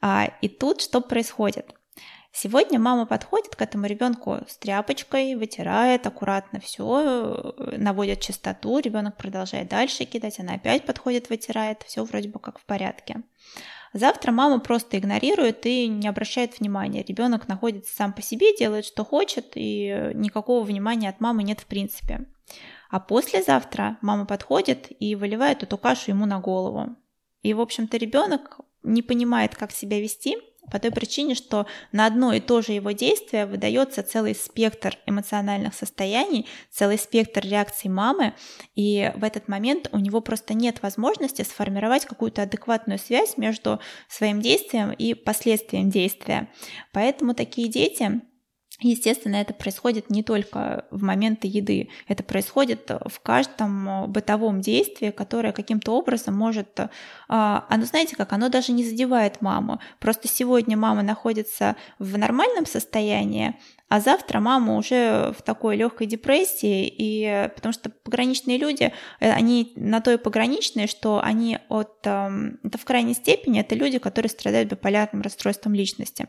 А, 0.00 0.30
и 0.42 0.48
тут 0.48 0.82
что 0.82 1.00
происходит? 1.00 1.74
Сегодня 2.30 2.78
мама 2.78 3.06
подходит 3.06 3.56
к 3.56 3.62
этому 3.62 3.86
ребенку 3.86 4.38
с 4.46 4.58
тряпочкой, 4.58 5.34
вытирает 5.34 6.06
аккуратно 6.06 6.60
все, 6.60 7.54
наводит 7.76 8.20
чистоту, 8.20 8.78
ребенок 8.78 9.16
продолжает 9.16 9.68
дальше 9.68 10.04
кидать, 10.04 10.38
она 10.38 10.54
опять 10.54 10.84
подходит, 10.84 11.30
вытирает, 11.30 11.82
все 11.84 12.04
вроде 12.04 12.28
бы 12.28 12.38
как 12.38 12.58
в 12.58 12.64
порядке. 12.64 13.22
Завтра 13.94 14.32
мама 14.32 14.60
просто 14.60 14.98
игнорирует 14.98 15.64
и 15.64 15.88
не 15.88 16.06
обращает 16.06 16.60
внимания. 16.60 17.02
Ребенок 17.02 17.48
находится 17.48 17.94
сам 17.96 18.12
по 18.12 18.20
себе, 18.20 18.54
делает, 18.56 18.84
что 18.84 19.04
хочет, 19.04 19.52
и 19.54 20.12
никакого 20.14 20.62
внимания 20.62 21.08
от 21.08 21.20
мамы 21.20 21.42
нет 21.42 21.60
в 21.60 21.66
принципе. 21.66 22.26
А 22.90 23.00
послезавтра 23.00 23.98
мама 24.02 24.26
подходит 24.26 24.88
и 25.00 25.14
выливает 25.14 25.62
эту 25.62 25.78
кашу 25.78 26.10
ему 26.10 26.26
на 26.26 26.38
голову. 26.38 26.96
И, 27.42 27.54
в 27.54 27.60
общем-то, 27.60 27.96
ребенок 27.96 28.60
не 28.82 29.02
понимает, 29.02 29.54
как 29.54 29.72
себя 29.72 30.00
вести, 30.00 30.36
по 30.70 30.78
той 30.78 30.90
причине, 30.90 31.34
что 31.34 31.66
на 31.92 32.06
одно 32.06 32.32
и 32.32 32.40
то 32.40 32.62
же 32.62 32.72
его 32.72 32.92
действие 32.92 33.46
выдается 33.46 34.02
целый 34.02 34.34
спектр 34.34 34.96
эмоциональных 35.06 35.74
состояний, 35.74 36.46
целый 36.70 36.98
спектр 36.98 37.40
реакций 37.44 37.90
мамы, 37.90 38.34
и 38.74 39.12
в 39.16 39.24
этот 39.24 39.48
момент 39.48 39.88
у 39.92 39.98
него 39.98 40.20
просто 40.20 40.54
нет 40.54 40.82
возможности 40.82 41.42
сформировать 41.42 42.04
какую-то 42.04 42.42
адекватную 42.42 42.98
связь 42.98 43.36
между 43.36 43.80
своим 44.08 44.40
действием 44.40 44.92
и 44.92 45.14
последствием 45.14 45.90
действия. 45.90 46.48
Поэтому 46.92 47.34
такие 47.34 47.68
дети 47.68 48.20
Естественно, 48.80 49.36
это 49.36 49.54
происходит 49.54 50.08
не 50.08 50.22
только 50.22 50.84
в 50.92 51.02
моменты 51.02 51.48
еды, 51.48 51.88
это 52.06 52.22
происходит 52.22 52.88
в 53.06 53.18
каждом 53.20 54.10
бытовом 54.12 54.60
действии, 54.60 55.10
которое 55.10 55.52
каким-то 55.52 55.96
образом 55.96 56.34
может... 56.34 56.78
А, 57.28 57.66
оно, 57.68 57.84
знаете 57.86 58.14
как, 58.14 58.32
оно 58.32 58.48
даже 58.48 58.70
не 58.70 58.84
задевает 58.84 59.40
маму. 59.40 59.80
Просто 59.98 60.28
сегодня 60.28 60.76
мама 60.76 61.02
находится 61.02 61.74
в 61.98 62.16
нормальном 62.16 62.66
состоянии, 62.66 63.56
а 63.88 64.00
завтра 64.00 64.40
мама 64.40 64.76
уже 64.76 65.32
в 65.38 65.42
такой 65.42 65.76
легкой 65.76 66.06
депрессии, 66.06 66.86
и 66.86 67.48
потому 67.54 67.72
что 67.72 67.90
пограничные 67.90 68.58
люди, 68.58 68.92
э, 69.20 69.30
они 69.30 69.72
на 69.76 70.00
то 70.00 70.12
и 70.12 70.18
пограничные, 70.18 70.86
что 70.86 71.20
они 71.22 71.58
от, 71.68 71.98
эм, 72.04 72.58
это 72.62 72.76
в 72.78 72.84
крайней 72.84 73.14
степени, 73.14 73.60
это 73.60 73.74
люди, 73.74 73.98
которые 73.98 74.30
страдают 74.30 74.70
биполярным 74.70 75.22
расстройством 75.22 75.74
личности. 75.74 76.28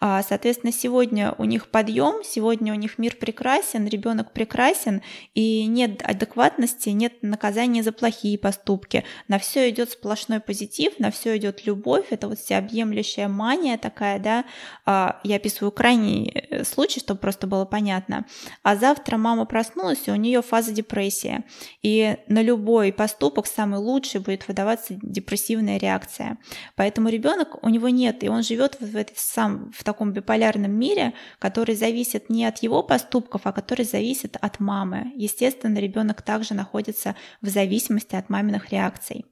А, 0.00 0.22
соответственно, 0.22 0.72
сегодня 0.72 1.34
у 1.38 1.44
них 1.44 1.68
подъем, 1.68 2.24
сегодня 2.24 2.72
у 2.72 2.76
них 2.76 2.98
мир 2.98 3.16
прекрасен, 3.16 3.86
ребенок 3.86 4.32
прекрасен, 4.32 5.02
и 5.34 5.66
нет 5.66 6.02
адекватности, 6.02 6.88
нет 6.88 7.22
наказания 7.22 7.82
за 7.82 7.92
плохие 7.92 8.38
поступки. 8.38 9.04
На 9.28 9.38
все 9.38 9.70
идет 9.70 9.90
сплошной 9.90 10.40
позитив, 10.40 10.98
на 10.98 11.10
все 11.10 11.36
идет 11.36 11.66
любовь, 11.66 12.06
это 12.10 12.28
вот 12.28 12.38
всеобъемлющая 12.38 13.28
мания 13.28 13.78
такая, 13.78 14.18
да. 14.18 14.44
А, 14.84 15.20
я 15.22 15.36
описываю 15.36 15.70
крайний 15.70 16.30
э, 16.30 16.64
случай, 16.64 16.95
случай, 16.96 17.00
чтобы 17.00 17.20
просто 17.20 17.46
было 17.46 17.64
понятно. 17.64 18.24
А 18.62 18.76
завтра 18.76 19.16
мама 19.16 19.44
проснулась, 19.44 20.08
и 20.08 20.10
у 20.10 20.16
нее 20.16 20.42
фаза 20.42 20.72
депрессии. 20.72 21.44
И 21.82 22.16
на 22.28 22.42
любой 22.42 22.92
поступок 22.92 23.46
самый 23.46 23.78
лучший 23.78 24.20
будет 24.20 24.48
выдаваться 24.48 24.94
депрессивная 25.02 25.78
реакция. 25.78 26.38
Поэтому 26.76 27.08
ребенок 27.08 27.64
у 27.64 27.68
него 27.68 27.88
нет, 27.88 28.24
и 28.24 28.28
он 28.28 28.42
живет 28.42 28.78
в, 28.80 28.92
в, 28.92 29.20
сам, 29.20 29.70
в 29.72 29.84
таком 29.84 30.12
биполярном 30.12 30.72
мире, 30.72 31.12
который 31.38 31.74
зависит 31.74 32.30
не 32.30 32.44
от 32.48 32.62
его 32.62 32.82
поступков, 32.82 33.42
а 33.44 33.52
который 33.52 33.84
зависит 33.84 34.36
от 34.40 34.60
мамы. 34.60 35.12
Естественно, 35.16 35.78
ребенок 35.78 36.22
также 36.22 36.54
находится 36.54 37.14
в 37.42 37.48
зависимости 37.48 38.16
от 38.16 38.30
маминых 38.30 38.72
реакций. 38.72 39.24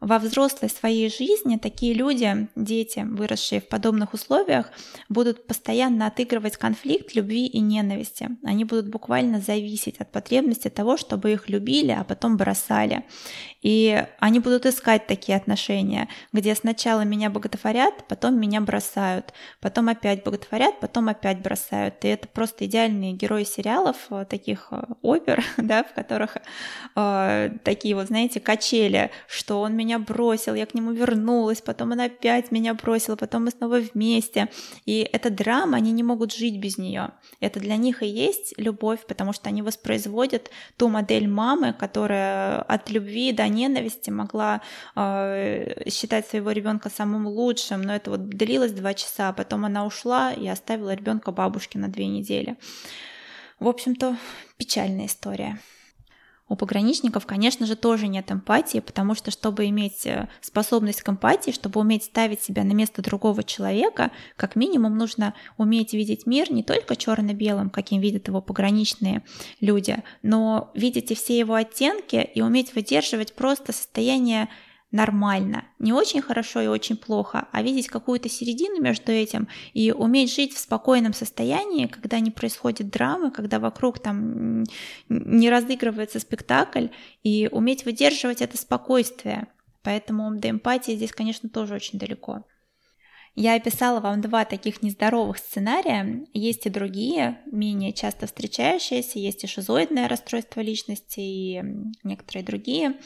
Во 0.00 0.18
взрослой 0.18 0.70
своей 0.70 1.10
жизни 1.10 1.58
такие 1.58 1.92
люди, 1.92 2.48
дети, 2.56 3.00
выросшие 3.00 3.60
в 3.60 3.68
подобных 3.68 4.14
условиях, 4.14 4.70
будут 5.10 5.46
постоянно 5.46 6.06
отыгрывать 6.06 6.56
конфликт 6.56 7.14
любви 7.14 7.46
и 7.46 7.60
ненависти. 7.60 8.30
Они 8.42 8.64
будут 8.64 8.88
буквально 8.88 9.40
зависеть 9.40 9.98
от 9.98 10.10
потребности 10.10 10.68
того, 10.68 10.96
чтобы 10.96 11.32
их 11.32 11.50
любили, 11.50 11.90
а 11.92 12.04
потом 12.04 12.38
бросали. 12.38 13.04
И 13.62 14.06
они 14.20 14.40
будут 14.40 14.64
искать 14.64 15.06
такие 15.06 15.36
отношения, 15.36 16.08
где 16.32 16.54
сначала 16.54 17.02
меня 17.02 17.28
боготворят, 17.28 18.06
потом 18.08 18.40
меня 18.40 18.62
бросают, 18.62 19.34
потом 19.60 19.90
опять 19.90 20.24
боготворят, 20.24 20.80
потом 20.80 21.10
опять 21.10 21.42
бросают. 21.42 21.96
И 22.04 22.08
это 22.08 22.26
просто 22.26 22.64
идеальные 22.64 23.12
герои 23.12 23.44
сериалов, 23.44 23.96
э, 24.10 24.24
таких 24.28 24.68
э, 24.70 24.82
опер, 25.02 25.44
да, 25.58 25.84
в 25.84 25.92
которых 25.92 26.38
э, 26.96 27.50
такие 27.64 27.94
вот, 27.94 28.06
знаете, 28.06 28.40
качели, 28.40 29.10
что 29.28 29.60
он 29.60 29.76
меня 29.76 29.89
меня 29.90 29.98
бросил, 29.98 30.54
я 30.54 30.66
к 30.66 30.74
нему 30.74 30.92
вернулась, 30.92 31.60
потом 31.60 31.92
он 31.92 32.00
опять 32.00 32.52
меня 32.52 32.74
бросил, 32.74 33.16
потом 33.16 33.44
мы 33.44 33.50
снова 33.50 33.80
вместе. 33.80 34.48
И 34.86 35.00
эта 35.12 35.30
драма, 35.30 35.76
они 35.78 35.90
не 35.90 36.04
могут 36.04 36.32
жить 36.32 36.58
без 36.58 36.78
нее. 36.78 37.10
Это 37.40 37.58
для 37.58 37.76
них 37.76 38.02
и 38.02 38.06
есть 38.06 38.54
любовь, 38.56 39.00
потому 39.08 39.32
что 39.32 39.48
они 39.48 39.62
воспроизводят 39.62 40.50
ту 40.76 40.88
модель 40.88 41.26
мамы, 41.26 41.72
которая 41.72 42.62
от 42.62 42.90
любви 42.90 43.32
до 43.32 43.48
ненависти 43.48 44.10
могла 44.10 44.60
э, 44.94 45.90
считать 45.90 46.28
своего 46.28 46.52
ребенка 46.52 46.88
самым 46.88 47.26
лучшим, 47.26 47.82
но 47.82 47.94
это 47.94 48.10
вот 48.10 48.28
длилось 48.28 48.72
два 48.72 48.94
часа, 48.94 49.30
а 49.30 49.32
потом 49.32 49.64
она 49.64 49.84
ушла 49.84 50.32
и 50.32 50.46
оставила 50.46 50.94
ребенка 50.94 51.32
бабушке 51.32 51.78
на 51.78 51.88
две 51.88 52.06
недели. 52.06 52.56
В 53.58 53.66
общем-то, 53.66 54.16
печальная 54.56 55.06
история. 55.06 55.58
У 56.50 56.56
пограничников, 56.56 57.26
конечно 57.26 57.64
же, 57.64 57.76
тоже 57.76 58.08
нет 58.08 58.32
эмпатии, 58.32 58.80
потому 58.80 59.14
что, 59.14 59.30
чтобы 59.30 59.66
иметь 59.66 60.04
э, 60.04 60.28
способность 60.40 61.00
к 61.00 61.08
эмпатии, 61.08 61.52
чтобы 61.52 61.78
уметь 61.78 62.02
ставить 62.02 62.42
себя 62.42 62.64
на 62.64 62.72
место 62.72 63.02
другого 63.02 63.44
человека, 63.44 64.10
как 64.34 64.56
минимум 64.56 64.98
нужно 64.98 65.34
уметь 65.58 65.92
видеть 65.92 66.26
мир 66.26 66.50
не 66.50 66.64
только 66.64 66.96
черно-белым, 66.96 67.70
каким 67.70 68.00
видят 68.00 68.26
его 68.26 68.42
пограничные 68.42 69.22
люди, 69.60 70.02
но 70.24 70.72
видеть 70.74 71.12
и 71.12 71.14
все 71.14 71.38
его 71.38 71.54
оттенки 71.54 72.28
и 72.34 72.42
уметь 72.42 72.74
выдерживать 72.74 73.32
просто 73.34 73.72
состояние 73.72 74.48
нормально. 74.90 75.64
Не 75.78 75.92
очень 75.92 76.20
хорошо 76.20 76.60
и 76.60 76.66
очень 76.66 76.96
плохо, 76.96 77.48
а 77.52 77.62
видеть 77.62 77.88
какую-то 77.88 78.28
середину 78.28 78.80
между 78.80 79.12
этим 79.12 79.48
и 79.72 79.92
уметь 79.92 80.34
жить 80.34 80.54
в 80.54 80.58
спокойном 80.58 81.12
состоянии, 81.12 81.86
когда 81.86 82.20
не 82.20 82.30
происходит 82.30 82.90
драмы, 82.90 83.30
когда 83.30 83.58
вокруг 83.58 83.98
там 83.98 84.64
не 85.08 85.50
разыгрывается 85.50 86.18
спектакль, 86.20 86.88
и 87.22 87.48
уметь 87.50 87.84
выдерживать 87.84 88.42
это 88.42 88.56
спокойствие. 88.56 89.46
Поэтому 89.82 90.34
до 90.34 90.50
эмпатии 90.50 90.92
здесь, 90.92 91.12
конечно, 91.12 91.48
тоже 91.48 91.74
очень 91.74 91.98
далеко. 91.98 92.44
Я 93.40 93.54
описала 93.54 94.00
вам 94.00 94.20
два 94.20 94.44
таких 94.44 94.82
нездоровых 94.82 95.38
сценария. 95.38 96.26
Есть 96.34 96.66
и 96.66 96.68
другие, 96.68 97.40
менее 97.46 97.94
часто 97.94 98.26
встречающиеся. 98.26 99.18
Есть 99.18 99.44
и 99.44 99.46
шизоидное 99.46 100.08
расстройство 100.08 100.60
личности, 100.60 101.20
и 101.20 101.62
некоторые 102.02 102.44
другие. 102.44 103.00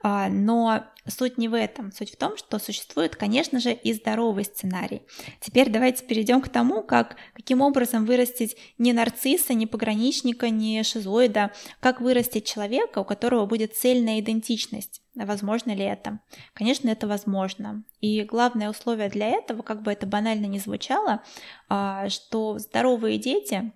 А, 0.00 0.28
но 0.28 0.84
суть 1.08 1.38
не 1.38 1.48
в 1.48 1.54
этом. 1.54 1.90
Суть 1.90 2.12
в 2.12 2.16
том, 2.16 2.36
что 2.36 2.60
существует, 2.60 3.16
конечно 3.16 3.58
же, 3.58 3.72
и 3.72 3.92
здоровый 3.92 4.44
сценарий. 4.44 5.02
Теперь 5.40 5.70
давайте 5.70 6.04
перейдем 6.04 6.40
к 6.40 6.48
тому, 6.48 6.84
как, 6.84 7.16
каким 7.34 7.60
образом 7.60 8.06
вырастить 8.06 8.56
не 8.78 8.92
нарцисса, 8.92 9.54
не 9.54 9.66
пограничника, 9.66 10.50
не 10.50 10.84
шизоида, 10.84 11.50
как 11.80 12.00
вырастить 12.00 12.44
человека, 12.44 13.00
у 13.00 13.04
которого 13.04 13.44
будет 13.44 13.74
цельная 13.74 14.20
идентичность. 14.20 15.02
Возможно 15.14 15.72
ли 15.72 15.84
это? 15.84 16.20
Конечно, 16.54 16.88
это 16.88 17.06
возможно. 17.06 17.82
И 18.00 18.22
главное 18.22 18.70
условие 18.70 19.08
для 19.08 19.28
этого, 19.28 19.62
как 19.62 19.82
бы 19.82 19.92
это 19.92 20.06
банально 20.06 20.46
не 20.46 20.60
звучало, 20.60 21.22
а, 21.68 22.08
что 22.08 22.58
здоровые 22.58 23.18
дети, 23.18 23.72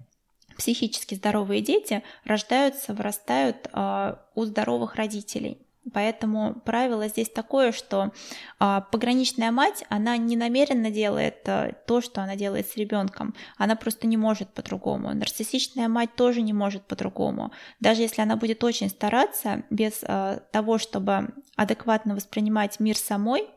психически 0.57 1.17
здоровые 1.17 1.61
дети 1.61 2.03
рождаются, 2.25 2.95
вырастают 2.95 3.69
а, 3.73 4.25
у 4.35 4.45
здоровых 4.45 4.95
родителей. 4.95 5.64
Поэтому 5.93 6.55
правило 6.65 7.09
здесь 7.09 7.29
такое, 7.29 7.73
что 7.73 8.13
а, 8.59 8.81
пограничная 8.81 9.51
мать, 9.51 9.85
она 9.91 10.17
не 10.17 10.37
намеренно 10.37 10.91
делает 10.91 11.47
а, 11.47 11.73
то, 11.87 12.01
что 12.01 12.23
она 12.23 12.37
делает 12.37 12.69
с 12.69 12.77
ребенком. 12.77 13.35
Она 13.59 13.77
просто 13.77 14.07
не 14.07 14.17
может 14.17 14.49
по-другому. 14.49 15.15
Нарциссичная 15.15 15.89
мать 15.89 16.15
тоже 16.17 16.41
не 16.41 16.53
может 16.53 16.87
по-другому. 16.87 17.53
Даже 17.81 18.03
если 18.03 18.23
она 18.23 18.37
будет 18.37 18.65
очень 18.65 18.89
стараться, 18.89 19.65
без 19.69 20.03
а, 20.05 20.41
того, 20.53 20.79
чтобы 20.79 21.35
адекватно 21.57 22.15
воспринимать 22.15 22.81
мир 22.81 22.97
самой, 22.97 23.49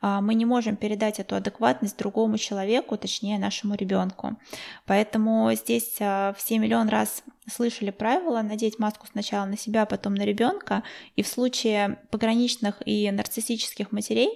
а, 0.00 0.20
мы 0.20 0.34
не 0.34 0.44
можем 0.44 0.76
передать 0.76 1.18
эту 1.18 1.36
адекватность 1.36 1.98
другому 1.98 2.38
человеку, 2.38 2.96
точнее 2.96 3.38
нашему 3.38 3.74
ребенку. 3.74 4.36
Поэтому 4.84 5.50
здесь 5.54 5.96
а, 6.00 6.34
все 6.36 6.58
миллион 6.58 6.88
раз 6.88 7.22
слышали 7.50 7.90
правило 7.90 8.42
надеть 8.42 8.78
маску 8.78 9.06
сначала 9.06 9.46
на 9.46 9.56
себя, 9.56 9.82
а 9.82 9.86
потом 9.86 10.14
на 10.14 10.24
ребенка. 10.24 10.82
И 11.14 11.22
в 11.22 11.28
случае 11.28 12.00
пограничных 12.10 12.82
и 12.84 13.10
нарциссических 13.10 13.92
матерей 13.92 14.28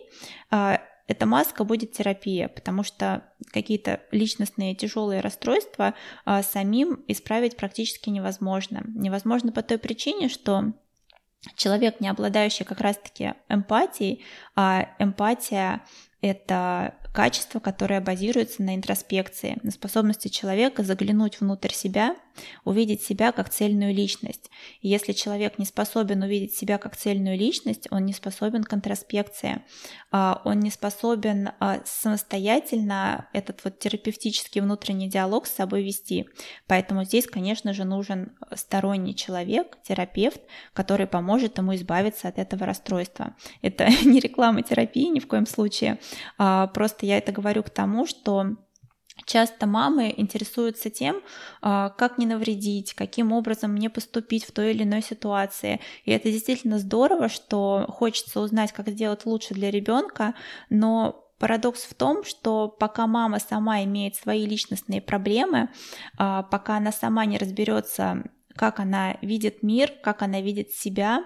эта 1.08 1.26
маска 1.26 1.64
будет 1.64 1.90
терапия, 1.90 2.46
потому 2.48 2.84
что 2.84 3.24
какие-то 3.52 4.00
личностные 4.12 4.76
тяжелые 4.76 5.22
расстройства 5.22 5.94
самим 6.24 7.04
исправить 7.08 7.56
практически 7.56 8.10
невозможно. 8.10 8.84
Невозможно 8.86 9.50
по 9.50 9.64
той 9.64 9.78
причине, 9.78 10.28
что 10.28 10.72
человек, 11.56 12.00
не 12.00 12.08
обладающий 12.08 12.64
как 12.64 12.80
раз-таки 12.80 13.34
эмпатией, 13.48 14.24
а 14.54 14.88
эмпатия— 14.98 15.82
это 16.20 16.94
качество, 17.12 17.60
которое 17.60 18.00
базируется 18.00 18.62
на 18.62 18.74
интроспекции, 18.74 19.58
на 19.62 19.70
способности 19.70 20.28
человека 20.28 20.82
заглянуть 20.82 21.40
внутрь 21.40 21.72
себя— 21.72 22.16
увидеть 22.64 23.02
себя 23.02 23.32
как 23.32 23.50
цельную 23.50 23.94
личность. 23.94 24.50
И 24.80 24.88
если 24.88 25.12
человек 25.12 25.58
не 25.58 25.64
способен 25.64 26.22
увидеть 26.22 26.54
себя 26.54 26.78
как 26.78 26.96
цельную 26.96 27.38
личность, 27.38 27.88
он 27.90 28.04
не 28.04 28.12
способен 28.12 28.64
к 28.64 28.72
интроспекции, 28.72 29.62
а, 30.10 30.40
он 30.44 30.60
не 30.60 30.70
способен 30.70 31.50
а, 31.58 31.80
самостоятельно 31.84 33.28
этот 33.32 33.62
вот 33.64 33.78
терапевтический 33.78 34.60
внутренний 34.60 35.08
диалог 35.08 35.46
с 35.46 35.54
собой 35.54 35.82
вести. 35.82 36.28
Поэтому 36.66 37.04
здесь, 37.04 37.26
конечно 37.26 37.72
же, 37.72 37.84
нужен 37.84 38.32
сторонний 38.54 39.14
человек, 39.14 39.78
терапевт, 39.82 40.40
который 40.72 41.06
поможет 41.06 41.58
ему 41.58 41.74
избавиться 41.74 42.28
от 42.28 42.38
этого 42.38 42.66
расстройства. 42.66 43.34
Это 43.62 43.88
не 44.04 44.20
реклама 44.20 44.62
терапии 44.62 45.06
ни 45.06 45.20
в 45.20 45.26
коем 45.26 45.46
случае, 45.46 45.98
а, 46.38 46.66
просто 47.00 47.06
я 47.06 47.18
это 47.18 47.32
говорю 47.32 47.62
к 47.62 47.70
тому, 47.70 48.06
что 48.06 48.56
Часто 49.26 49.66
мамы 49.66 50.14
интересуются 50.16 50.88
тем, 50.88 51.20
а, 51.60 51.90
как 51.90 52.16
не 52.16 52.24
навредить, 52.24 52.94
каким 52.94 53.32
образом 53.32 53.72
мне 53.72 53.90
поступить 53.90 54.44
в 54.44 54.50
той 54.50 54.70
или 54.70 54.84
иной 54.84 55.02
ситуации. 55.02 55.78
И 56.06 56.10
это 56.10 56.30
действительно 56.30 56.78
здорово, 56.78 57.28
что 57.28 57.84
хочется 57.90 58.40
узнать, 58.40 58.72
как 58.72 58.88
сделать 58.88 59.26
лучше 59.26 59.52
для 59.52 59.70
ребенка, 59.70 60.34
но 60.70 61.26
Парадокс 61.38 61.82
в 61.82 61.94
том, 61.94 62.24
что 62.24 62.68
пока 62.68 63.06
мама 63.06 63.40
сама 63.40 63.84
имеет 63.84 64.14
свои 64.14 64.46
личностные 64.46 65.02
проблемы, 65.02 65.68
а, 66.16 66.42
пока 66.44 66.78
она 66.78 66.90
сама 66.90 67.26
не 67.26 67.36
разберется 67.36 68.24
как 68.56 68.80
она 68.80 69.16
видит 69.22 69.62
мир, 69.62 69.92
как 70.02 70.22
она 70.22 70.40
видит 70.40 70.72
себя, 70.72 71.24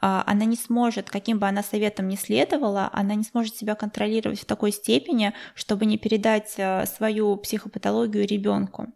а, 0.00 0.24
она 0.26 0.44
не 0.44 0.56
сможет, 0.56 1.10
каким 1.10 1.38
бы 1.38 1.46
она 1.46 1.62
советом 1.62 2.08
ни 2.08 2.16
следовала, 2.16 2.90
она 2.92 3.14
не 3.14 3.24
сможет 3.24 3.56
себя 3.56 3.74
контролировать 3.74 4.40
в 4.40 4.44
такой 4.44 4.72
степени, 4.72 5.32
чтобы 5.54 5.86
не 5.86 5.98
передать 5.98 6.54
а, 6.58 6.86
свою 6.86 7.36
психопатологию 7.36 8.26
ребенку. 8.26 8.88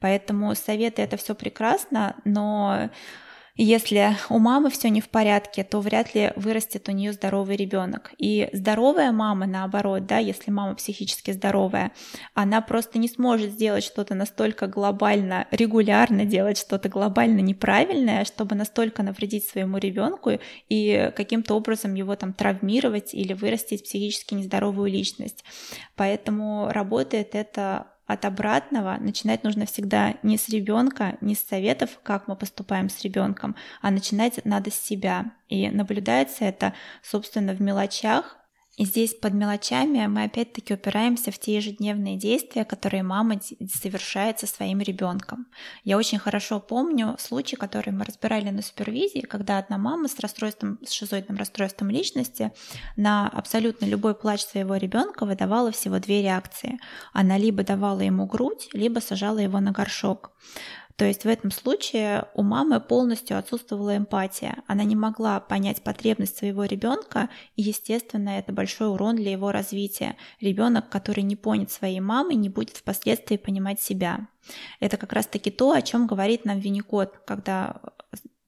Поэтому 0.00 0.54
советы 0.54 1.02
это 1.02 1.16
все 1.16 1.34
прекрасно, 1.34 2.16
но 2.24 2.90
если 3.56 4.16
у 4.30 4.40
мамы 4.40 4.68
все 4.68 4.90
не 4.90 5.00
в 5.00 5.08
порядке, 5.08 5.62
то 5.62 5.80
вряд 5.80 6.12
ли 6.14 6.32
вырастет 6.34 6.88
у 6.88 6.92
нее 6.92 7.12
здоровый 7.12 7.54
ребенок. 7.54 8.12
И 8.18 8.48
здоровая 8.52 9.12
мама, 9.12 9.46
наоборот, 9.46 10.06
да, 10.06 10.18
если 10.18 10.50
мама 10.50 10.74
психически 10.74 11.30
здоровая, 11.30 11.92
она 12.34 12.60
просто 12.60 12.98
не 12.98 13.08
сможет 13.08 13.52
сделать 13.52 13.84
что-то 13.84 14.16
настолько 14.16 14.66
глобально, 14.66 15.46
регулярно 15.52 16.24
делать 16.24 16.58
что-то 16.58 16.88
глобально 16.88 17.40
неправильное, 17.40 18.24
чтобы 18.24 18.56
настолько 18.56 19.04
навредить 19.04 19.46
своему 19.46 19.78
ребенку 19.78 20.32
и 20.68 21.12
каким-то 21.14 21.54
образом 21.54 21.94
его 21.94 22.16
там 22.16 22.32
травмировать 22.32 23.14
или 23.14 23.34
вырастить 23.34 23.84
психически 23.84 24.34
нездоровую 24.34 24.90
личность. 24.90 25.44
Поэтому 25.94 26.70
работает 26.70 27.36
это 27.36 27.86
от 28.06 28.24
обратного 28.24 28.96
начинать 29.00 29.44
нужно 29.44 29.66
всегда 29.66 30.14
не 30.22 30.36
с 30.36 30.48
ребенка, 30.48 31.16
не 31.20 31.34
с 31.34 31.44
советов, 31.44 31.98
как 32.02 32.28
мы 32.28 32.36
поступаем 32.36 32.88
с 32.88 33.02
ребенком, 33.02 33.56
а 33.80 33.90
начинать 33.90 34.44
надо 34.44 34.70
с 34.70 34.74
себя. 34.74 35.32
И 35.48 35.70
наблюдается 35.70 36.44
это, 36.44 36.74
собственно, 37.02 37.54
в 37.54 37.60
мелочах, 37.60 38.38
и 38.76 38.84
здесь 38.84 39.14
под 39.14 39.34
мелочами 39.34 40.04
мы 40.06 40.24
опять-таки 40.24 40.74
упираемся 40.74 41.30
в 41.30 41.38
те 41.38 41.54
ежедневные 41.54 42.16
действия, 42.16 42.64
которые 42.64 43.04
мама 43.04 43.40
совершает 43.72 44.40
со 44.40 44.48
своим 44.48 44.80
ребенком. 44.80 45.46
Я 45.84 45.96
очень 45.96 46.18
хорошо 46.18 46.58
помню 46.58 47.16
случай, 47.20 47.54
который 47.54 47.92
мы 47.92 48.04
разбирали 48.04 48.50
на 48.50 48.62
супервизии, 48.62 49.20
когда 49.20 49.58
одна 49.58 49.78
мама 49.78 50.08
с 50.08 50.18
расстройством, 50.18 50.80
с 50.84 50.90
шизоидным 50.90 51.36
расстройством 51.36 51.88
личности 51.88 52.52
на 52.96 53.28
абсолютно 53.28 53.84
любой 53.84 54.16
плач 54.16 54.42
своего 54.42 54.74
ребенка 54.74 55.24
выдавала 55.24 55.70
всего 55.70 56.00
две 56.00 56.22
реакции. 56.22 56.80
Она 57.12 57.38
либо 57.38 57.62
давала 57.62 58.00
ему 58.00 58.26
грудь, 58.26 58.68
либо 58.72 58.98
сажала 58.98 59.38
его 59.38 59.60
на 59.60 59.70
горшок. 59.70 60.32
То 60.96 61.04
есть 61.04 61.24
в 61.24 61.28
этом 61.28 61.50
случае 61.50 62.28
у 62.34 62.42
мамы 62.42 62.80
полностью 62.80 63.36
отсутствовала 63.36 63.96
эмпатия. 63.96 64.62
Она 64.66 64.84
не 64.84 64.94
могла 64.94 65.40
понять 65.40 65.82
потребность 65.82 66.36
своего 66.36 66.64
ребенка, 66.64 67.30
и, 67.56 67.62
естественно, 67.62 68.30
это 68.30 68.52
большой 68.52 68.88
урон 68.88 69.16
для 69.16 69.32
его 69.32 69.50
развития. 69.50 70.16
Ребенок, 70.40 70.88
который 70.88 71.22
не 71.22 71.34
понят 71.34 71.72
своей 71.72 72.00
мамой, 72.00 72.36
не 72.36 72.48
будет 72.48 72.76
впоследствии 72.76 73.36
понимать 73.36 73.80
себя. 73.80 74.28
Это 74.78 74.96
как 74.96 75.12
раз-таки 75.12 75.50
то, 75.50 75.72
о 75.72 75.82
чем 75.82 76.06
говорит 76.06 76.44
нам 76.44 76.60
Винникот, 76.60 77.18
когда 77.26 77.80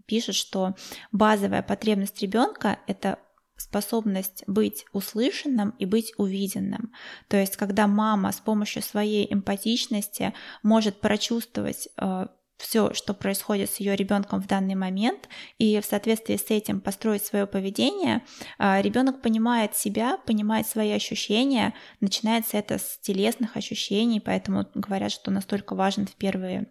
пишет, 0.06 0.36
что 0.36 0.74
базовая 1.10 1.62
потребность 1.62 2.22
ребенка 2.22 2.78
это 2.86 3.18
способность 3.56 4.44
быть 4.46 4.84
услышанным 4.92 5.70
и 5.78 5.86
быть 5.86 6.12
увиденным. 6.18 6.92
То 7.28 7.36
есть, 7.36 7.56
когда 7.56 7.86
мама 7.86 8.32
с 8.32 8.40
помощью 8.40 8.82
своей 8.82 9.32
эмпатичности 9.32 10.34
может 10.62 11.00
прочувствовать 11.00 11.88
э, 11.96 12.26
все, 12.58 12.94
что 12.94 13.12
происходит 13.14 13.70
с 13.70 13.76
ее 13.76 13.96
ребенком 13.96 14.40
в 14.40 14.46
данный 14.46 14.74
момент, 14.74 15.28
и 15.58 15.80
в 15.80 15.84
соответствии 15.84 16.36
с 16.36 16.50
этим 16.50 16.80
построить 16.80 17.24
свое 17.24 17.46
поведение, 17.46 18.24
э, 18.58 18.80
ребенок 18.82 19.20
понимает 19.20 19.76
себя, 19.76 20.18
понимает 20.26 20.66
свои 20.66 20.92
ощущения, 20.92 21.74
начинается 22.00 22.56
это 22.56 22.78
с 22.78 22.98
телесных 23.00 23.56
ощущений, 23.56 24.20
поэтому 24.20 24.66
говорят, 24.74 25.12
что 25.12 25.30
настолько 25.30 25.74
важен 25.74 26.06
в 26.06 26.14
первые 26.14 26.68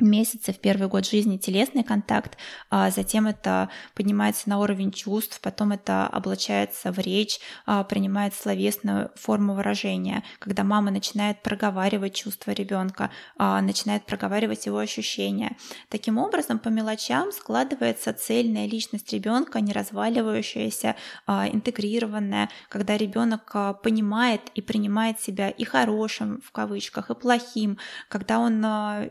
месяцы 0.00 0.52
в 0.52 0.58
первый 0.58 0.88
год 0.88 1.06
жизни 1.06 1.36
телесный 1.36 1.84
контакт, 1.84 2.36
а 2.70 2.90
затем 2.90 3.26
это 3.26 3.68
поднимается 3.94 4.48
на 4.48 4.58
уровень 4.58 4.92
чувств, 4.92 5.40
потом 5.40 5.72
это 5.72 6.06
облачается 6.06 6.92
в 6.92 6.98
речь, 6.98 7.40
а, 7.66 7.84
принимает 7.84 8.34
словесную 8.34 9.10
форму 9.14 9.54
выражения, 9.54 10.22
когда 10.38 10.64
мама 10.64 10.90
начинает 10.90 11.42
проговаривать 11.42 12.14
чувства 12.14 12.52
ребенка, 12.52 13.10
а, 13.36 13.60
начинает 13.60 14.06
проговаривать 14.06 14.66
его 14.66 14.78
ощущения. 14.78 15.56
Таким 15.88 16.18
образом, 16.18 16.58
по 16.58 16.68
мелочам 16.68 17.32
складывается 17.32 18.12
цельная 18.12 18.66
личность 18.66 19.12
ребенка, 19.12 19.60
не 19.60 19.72
разваливающаяся, 19.72 20.96
а, 21.26 21.48
интегрированная, 21.48 22.48
когда 22.68 22.96
ребенок 22.96 23.52
понимает 23.82 24.42
и 24.54 24.62
принимает 24.62 25.20
себя 25.20 25.50
и 25.50 25.64
хорошим 25.64 26.40
в 26.44 26.52
кавычках, 26.52 27.10
и 27.10 27.14
плохим, 27.14 27.78
когда 28.08 28.38
он 28.38 28.64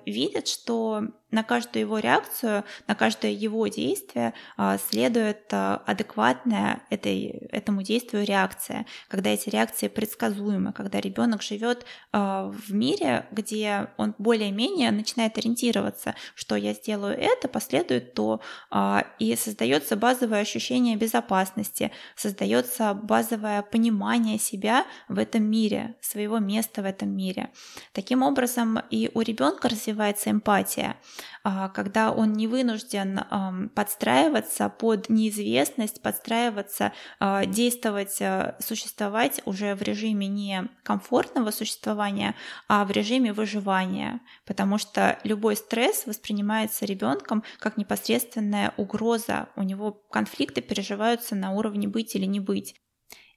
видит, 0.06 0.47
что 0.47 0.78
så 0.79 1.07
на 1.31 1.43
каждую 1.43 1.81
его 1.81 1.99
реакцию, 1.99 2.63
на 2.87 2.95
каждое 2.95 3.31
его 3.31 3.67
действие 3.67 4.33
а, 4.57 4.77
следует 4.77 5.45
а, 5.51 5.81
адекватная 5.85 6.81
этой, 6.89 7.47
этому 7.51 7.83
действию 7.83 8.25
реакция, 8.25 8.85
когда 9.07 9.29
эти 9.29 9.49
реакции 9.49 9.87
предсказуемы, 9.87 10.73
когда 10.73 10.99
ребенок 10.99 11.41
живет 11.41 11.85
а, 12.11 12.45
в 12.49 12.73
мире, 12.73 13.27
где 13.31 13.89
он 13.97 14.15
более-менее 14.17 14.91
начинает 14.91 15.37
ориентироваться, 15.37 16.15
что 16.35 16.55
я 16.55 16.73
сделаю 16.73 17.17
это, 17.17 17.47
последует 17.47 18.13
то, 18.13 18.41
и 19.19 19.35
создается 19.35 19.95
базовое 19.95 20.41
ощущение 20.41 20.95
безопасности, 20.95 21.91
создается 22.15 22.93
базовое 22.93 23.61
понимание 23.61 24.39
себя 24.39 24.85
в 25.07 25.19
этом 25.19 25.43
мире, 25.43 25.95
своего 26.01 26.39
места 26.39 26.81
в 26.81 26.85
этом 26.85 27.09
мире. 27.09 27.49
Таким 27.93 28.23
образом, 28.23 28.79
и 28.89 29.11
у 29.13 29.21
ребенка 29.21 29.69
развивается 29.69 30.31
эмпатия. 30.31 30.97
А, 31.43 31.69
когда 31.69 32.12
он 32.12 32.34
не 32.34 32.47
вынужден 32.47 33.21
подстраиваться 33.75 34.69
под 34.69 35.10
неизвестность, 35.10 36.01
подстраиваться, 36.01 36.93
а, 37.19 37.45
действовать, 37.45 38.21
а, 38.21 38.55
существовать 38.60 39.41
уже 39.45 39.75
в 39.75 39.82
режиме 39.82 40.27
не 40.27 40.69
комфортного 40.84 41.51
существования, 41.51 42.36
а 42.67 42.86
в 42.86 42.91
режиме 42.91 43.34
выживания, 43.34 44.21
потому 44.45 44.77
что 44.77 45.19
любой 45.23 45.55
стресс 45.55 46.05
воспринимается 46.05 46.86
ребенком 46.86 47.43
как 47.60 47.77
непосредственная 47.77 48.73
угроза, 48.77 49.49
у 49.55 49.63
него 49.63 49.91
конфликты 49.91 50.62
переживаются 50.62 51.36
на 51.36 51.51
уровне 51.51 51.88
быть 51.88 52.15
или 52.15 52.25
не 52.25 52.39
быть. 52.39 52.75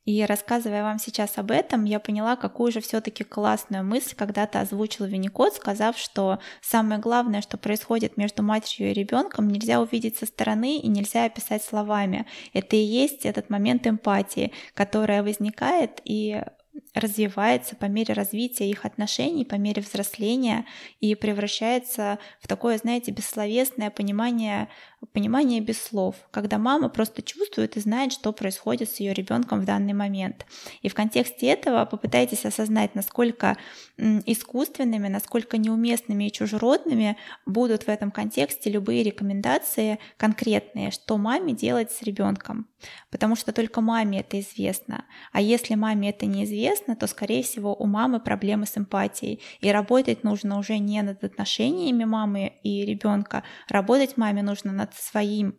И 0.05 0.25
рассказывая 0.25 0.83
вам 0.83 0.99
сейчас 0.99 1.39
об 1.39 1.53
этом, 1.53 1.85
я 1.85 2.01
поняла, 2.01 2.35
какую 2.35 2.73
же 2.73 2.81
все-таки 2.81 3.23
классную 3.23 3.85
мысль 3.85 4.17
когда-то 4.17 4.61
озвучил 4.61 5.07
Винникот, 5.07 5.55
сказав, 5.55 5.97
что 5.97 6.41
самое 6.61 7.01
главное, 7.01 7.41
что 7.41 7.57
происходит 7.57 8.17
между 8.17 8.43
матерью 8.43 8.91
и 8.91 8.95
ребенком, 8.95 9.49
нельзя 9.49 9.81
увидеть 9.81 10.17
со 10.17 10.27
стороны 10.27 10.79
и 10.79 10.89
нельзя 10.89 11.25
описать 11.25 11.63
словами. 11.63 12.27
Это 12.53 12.75
и 12.75 12.81
есть 12.81 13.25
этот 13.25 13.49
момент 13.49 13.87
эмпатии, 13.87 14.53
которая 14.75 15.23
возникает 15.23 16.01
и 16.05 16.43
развивается 16.95 17.77
по 17.77 17.87
мере 17.87 18.15
развития 18.15 18.69
их 18.69 18.85
отношений, 18.85 19.45
по 19.45 19.55
мере 19.55 19.83
взросления 19.83 20.67
и 21.01 21.15
превращается 21.15 22.19
в 22.41 22.49
такое, 22.49 22.79
знаете, 22.79 23.11
бессловесное 23.13 23.91
понимание 23.91 24.69
понимание 25.13 25.61
без 25.61 25.83
слов, 25.83 26.17
когда 26.31 26.59
мама 26.59 26.89
просто 26.89 27.23
чувствует 27.23 27.77
и 27.77 27.81
знает, 27.81 28.13
что 28.13 28.33
происходит 28.33 28.89
с 28.89 29.01
ее 29.01 29.13
ребенком 29.13 29.61
в 29.61 29.65
данный 29.65 29.93
момент. 29.93 30.47
И 30.83 30.89
в 30.89 30.95
контексте 30.95 31.47
этого 31.47 31.85
попытайтесь 31.85 32.45
осознать, 32.45 32.95
насколько 32.95 33.57
искусственными, 33.99 35.09
насколько 35.09 35.59
неуместными 35.59 36.25
и 36.25 36.33
чужеродными 36.33 37.17
будут 37.47 37.85
в 37.85 37.89
этом 37.89 38.11
контексте 38.11 38.71
любые 38.71 39.03
рекомендации 39.03 39.99
конкретные, 40.17 40.91
что 40.91 41.19
маме 41.19 41.53
делать 41.53 41.91
с 41.91 42.03
ребенком. 42.03 42.69
Потому 43.11 43.37
что 43.37 43.53
только 43.53 43.81
маме 43.81 44.21
это 44.21 44.41
известно. 44.41 45.05
А 45.33 45.41
если 45.41 45.75
маме 45.75 46.11
это 46.11 46.27
неизвестно, 46.27 46.97
то, 46.97 47.07
скорее 47.07 47.43
всего, 47.43 47.75
у 47.75 47.87
мамы 47.87 48.21
проблемы 48.21 48.67
с 48.67 48.77
эмпатией. 48.77 49.41
И 49.61 49.71
работать 49.71 50.25
нужно 50.25 50.59
уже 50.59 50.79
не 50.79 51.03
над 51.03 51.23
отношениями 51.23 52.05
мамы 52.05 52.55
и 52.63 52.85
ребенка, 52.85 53.45
работать 53.69 54.17
маме 54.17 54.43
нужно 54.43 54.73
над 54.73 54.92
своим 54.99 55.57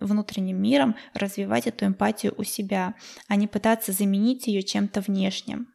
внутренним 0.00 0.60
миром 0.60 0.96
развивать 1.14 1.66
эту 1.66 1.86
эмпатию 1.86 2.34
у 2.36 2.44
себя, 2.44 2.94
а 3.28 3.36
не 3.36 3.46
пытаться 3.46 3.92
заменить 3.92 4.46
ее 4.46 4.62
чем-то 4.62 5.00
внешним. 5.00 5.68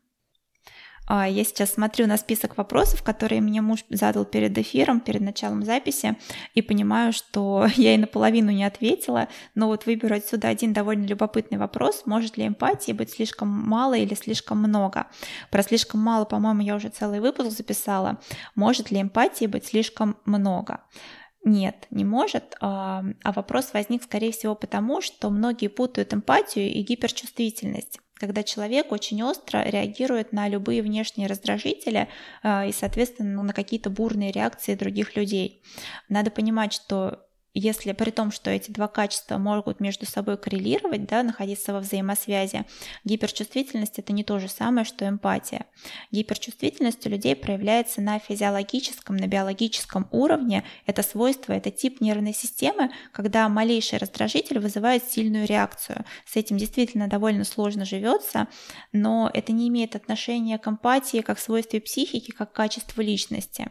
А, 1.13 1.27
я 1.27 1.43
сейчас 1.43 1.73
смотрю 1.73 2.07
на 2.07 2.15
список 2.15 2.57
вопросов, 2.57 3.03
которые 3.03 3.41
мне 3.41 3.59
муж 3.61 3.83
задал 3.89 4.23
перед 4.23 4.57
эфиром, 4.57 5.01
перед 5.01 5.19
началом 5.19 5.65
записи, 5.65 6.15
и 6.53 6.61
понимаю, 6.61 7.11
что 7.11 7.67
я 7.75 7.95
и 7.95 7.97
наполовину 7.97 8.51
не 8.51 8.63
ответила, 8.63 9.27
но 9.53 9.67
вот 9.67 9.85
выберу 9.85 10.15
отсюда 10.15 10.47
один 10.47 10.71
довольно 10.71 11.05
любопытный 11.05 11.57
вопрос. 11.57 12.03
Может 12.05 12.37
ли 12.37 12.47
эмпатии 12.47 12.93
быть 12.93 13.11
слишком 13.11 13.49
мало 13.49 13.95
или 13.95 14.13
слишком 14.13 14.59
много? 14.59 15.07
Про 15.49 15.63
слишком 15.63 15.99
мало, 15.99 16.23
по-моему, 16.23 16.61
я 16.61 16.75
уже 16.75 16.87
целый 16.87 17.19
выпуск 17.19 17.51
записала. 17.51 18.21
Может 18.55 18.89
ли 18.89 19.01
эмпатии 19.01 19.47
быть 19.47 19.65
слишком 19.65 20.15
много? 20.23 20.79
Нет, 21.43 21.87
не 21.89 22.05
может. 22.05 22.55
А, 22.59 23.03
а 23.23 23.31
вопрос 23.31 23.73
возник, 23.73 24.03
скорее 24.03 24.31
всего, 24.31 24.55
потому, 24.55 25.01
что 25.01 25.29
многие 25.29 25.67
путают 25.67 26.13
эмпатию 26.13 26.71
и 26.71 26.81
гиперчувствительность 26.81 27.99
когда 28.21 28.43
человек 28.43 28.91
очень 28.91 29.23
остро 29.23 29.63
реагирует 29.63 30.31
на 30.31 30.47
любые 30.47 30.83
внешние 30.83 31.27
раздражители 31.27 32.07
а, 32.43 32.67
и, 32.67 32.71
соответственно, 32.71 33.41
на 33.41 33.51
какие-то 33.51 33.89
бурные 33.89 34.31
реакции 34.31 34.75
других 34.75 35.15
людей. 35.15 35.63
Надо 36.07 36.29
понимать, 36.29 36.71
что 36.71 37.25
если 37.53 37.91
при 37.91 38.11
том, 38.11 38.31
что 38.31 38.49
эти 38.49 38.71
два 38.71 38.87
качества 38.87 39.37
могут 39.37 39.81
между 39.81 40.05
собой 40.05 40.37
коррелировать, 40.37 41.05
да, 41.05 41.21
находиться 41.21 41.73
во 41.73 41.79
взаимосвязи, 41.79 42.65
гиперчувствительность 43.03 43.99
это 43.99 44.13
не 44.13 44.23
то 44.23 44.39
же 44.39 44.47
самое, 44.47 44.85
что 44.85 45.07
эмпатия. 45.07 45.65
Гиперчувствительность 46.11 47.05
у 47.05 47.09
людей 47.09 47.35
проявляется 47.35 48.01
на 48.01 48.19
физиологическом, 48.19 49.17
на 49.17 49.27
биологическом 49.27 50.07
уровне. 50.11 50.63
Это 50.85 51.03
свойство, 51.03 51.51
это 51.51 51.71
тип 51.71 51.99
нервной 51.99 52.33
системы, 52.33 52.91
когда 53.11 53.49
малейший 53.49 53.99
раздражитель 53.99 54.59
вызывает 54.59 55.03
сильную 55.03 55.45
реакцию. 55.45 56.05
С 56.25 56.37
этим 56.37 56.57
действительно 56.57 57.07
довольно 57.07 57.43
сложно 57.43 57.83
живется, 57.83 58.47
но 58.93 59.29
это 59.33 59.51
не 59.51 59.67
имеет 59.67 59.95
отношения 59.95 60.57
к 60.57 60.67
эмпатии 60.67 61.21
как 61.21 61.37
свойстве 61.37 61.81
психики, 61.81 62.31
как 62.31 62.53
качеству 62.53 63.01
личности, 63.01 63.67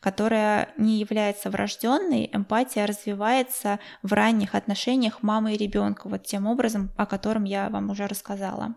которая 0.00 0.74
не 0.76 0.98
является 0.98 1.48
врожденной, 1.48 2.28
эмпатия 2.32 2.86
развивается 2.86 3.21
развивается 3.22 3.78
в 4.02 4.12
ранних 4.12 4.54
отношениях 4.54 5.22
мамы 5.22 5.54
и 5.54 5.56
ребенка, 5.56 6.08
вот 6.08 6.24
тем 6.24 6.46
образом, 6.46 6.90
о 6.96 7.06
котором 7.06 7.44
я 7.44 7.68
вам 7.68 7.90
уже 7.90 8.06
рассказала. 8.06 8.74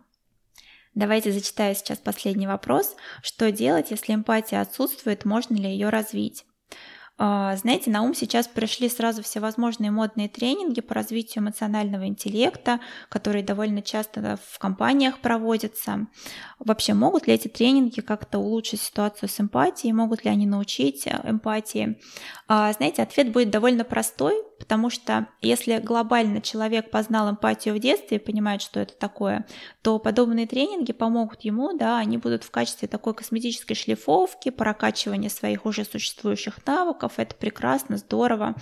Давайте 0.93 1.31
зачитаю 1.31 1.75
сейчас 1.75 1.97
последний 1.97 2.47
вопрос. 2.47 2.95
Что 3.21 3.51
делать, 3.51 3.91
если 3.91 4.13
эмпатия 4.13 4.61
отсутствует, 4.61 5.25
можно 5.25 5.55
ли 5.55 5.69
ее 5.69 5.89
развить? 5.89 6.45
А, 7.17 7.55
знаете, 7.55 7.89
на 7.91 8.01
ум 8.01 8.13
сейчас 8.13 8.47
пришли 8.47 8.89
сразу 8.89 9.23
всевозможные 9.23 9.89
модные 9.89 10.27
тренинги 10.27 10.81
по 10.81 10.93
развитию 10.93 11.43
эмоционального 11.43 12.07
интеллекта, 12.07 12.81
которые 13.07 13.43
довольно 13.43 13.81
часто 13.81 14.37
в 14.43 14.59
компаниях 14.59 15.19
проводятся. 15.19 16.07
Вообще, 16.59 16.93
могут 16.93 17.27
ли 17.27 17.33
эти 17.33 17.47
тренинги 17.47 18.01
как-то 18.01 18.39
улучшить 18.39 18.81
ситуацию 18.81 19.29
с 19.29 19.39
эмпатией? 19.39 19.93
Могут 19.93 20.25
ли 20.25 20.31
они 20.31 20.45
научить 20.45 21.07
э, 21.07 21.21
эмпатии? 21.23 21.97
А, 22.47 22.73
знаете, 22.73 23.01
ответ 23.01 23.31
будет 23.31 23.49
довольно 23.49 23.85
простой, 23.85 24.35
потому 24.59 24.89
что 24.89 25.27
если 25.41 25.79
глобально 25.79 26.41
человек 26.41 26.89
познал 26.89 27.29
эмпатию 27.29 27.75
в 27.75 27.79
детстве 27.79 28.17
и 28.17 28.19
понимает, 28.19 28.61
что 28.61 28.79
это 28.79 28.93
такое, 28.95 29.45
то 29.81 29.99
подобные 29.99 30.47
тренинги 30.47 30.93
помогут 30.93 31.41
ему, 31.41 31.77
да, 31.77 31.97
они 31.97 32.17
будут 32.17 32.43
в 32.43 32.51
качестве 32.51 32.87
такой 32.87 33.13
косметической 33.13 33.75
шлифовки, 33.75 34.49
прокачивания 34.49 35.29
своих 35.29 35.65
уже 35.65 35.85
существующих 35.85 36.65
навыков, 36.65 37.13
это 37.17 37.35
прекрасно, 37.35 37.97
здорово 37.97 38.55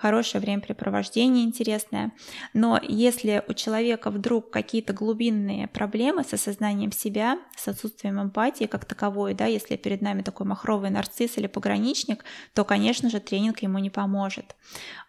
хорошее 0.00 0.40
времяпрепровождение 0.40 1.44
интересное. 1.44 2.12
Но 2.54 2.80
если 2.82 3.44
у 3.48 3.52
человека 3.52 4.10
вдруг 4.10 4.50
какие-то 4.50 4.94
глубинные 4.94 5.68
проблемы 5.68 6.24
с 6.24 6.32
осознанием 6.32 6.90
себя, 6.90 7.38
с 7.54 7.68
отсутствием 7.68 8.20
эмпатии 8.20 8.64
как 8.64 8.86
таковой, 8.86 9.34
да, 9.34 9.44
если 9.44 9.76
перед 9.76 10.00
нами 10.00 10.22
такой 10.22 10.46
махровый 10.46 10.88
нарцисс 10.88 11.36
или 11.36 11.46
пограничник, 11.46 12.24
то, 12.54 12.64
конечно 12.64 13.10
же, 13.10 13.20
тренинг 13.20 13.58
ему 13.58 13.78
не 13.78 13.90
поможет. 13.90 14.56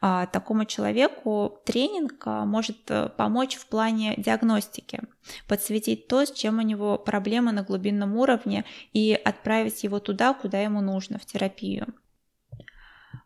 А, 0.01 0.25
такому 0.25 0.65
человеку 0.65 1.61
тренинг 1.65 2.23
а, 2.25 2.45
может 2.45 2.79
э, 2.89 3.09
помочь 3.15 3.55
в 3.55 3.67
плане 3.67 4.15
диагностики, 4.17 4.99
подсветить 5.47 6.09
то, 6.09 6.25
с 6.25 6.31
чем 6.33 6.59
у 6.59 6.61
него 6.61 6.97
проблемы 6.97 7.53
на 7.53 7.63
глубинном 7.63 8.17
уровне 8.17 8.65
и 8.91 9.13
отправить 9.13 9.83
его 9.83 9.99
туда, 9.99 10.33
куда 10.33 10.59
ему 10.59 10.81
нужно, 10.81 11.17
в 11.17 11.25
терапию. 11.25 11.93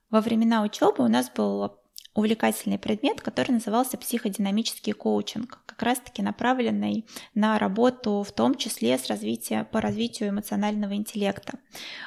Во 0.09 0.21
времена 0.21 0.63
учебы 0.63 1.03
у 1.03 1.07
нас 1.07 1.29
был 1.29 1.77
увлекательный 2.15 2.79
предмет, 2.79 3.21
который 3.21 3.51
назывался 3.51 3.97
психодинамический 3.97 4.93
коучинг, 4.93 5.59
как 5.65 5.81
раз-таки 5.83 6.21
направленный 6.21 7.05
на 7.33 7.59
работу 7.59 8.23
в 8.23 8.31
том 8.31 8.55
числе 8.55 8.97
с 8.97 9.07
развития, 9.07 9.67
по 9.71 9.81
развитию 9.81 10.29
эмоционального 10.29 10.93
интеллекта. 10.93 11.59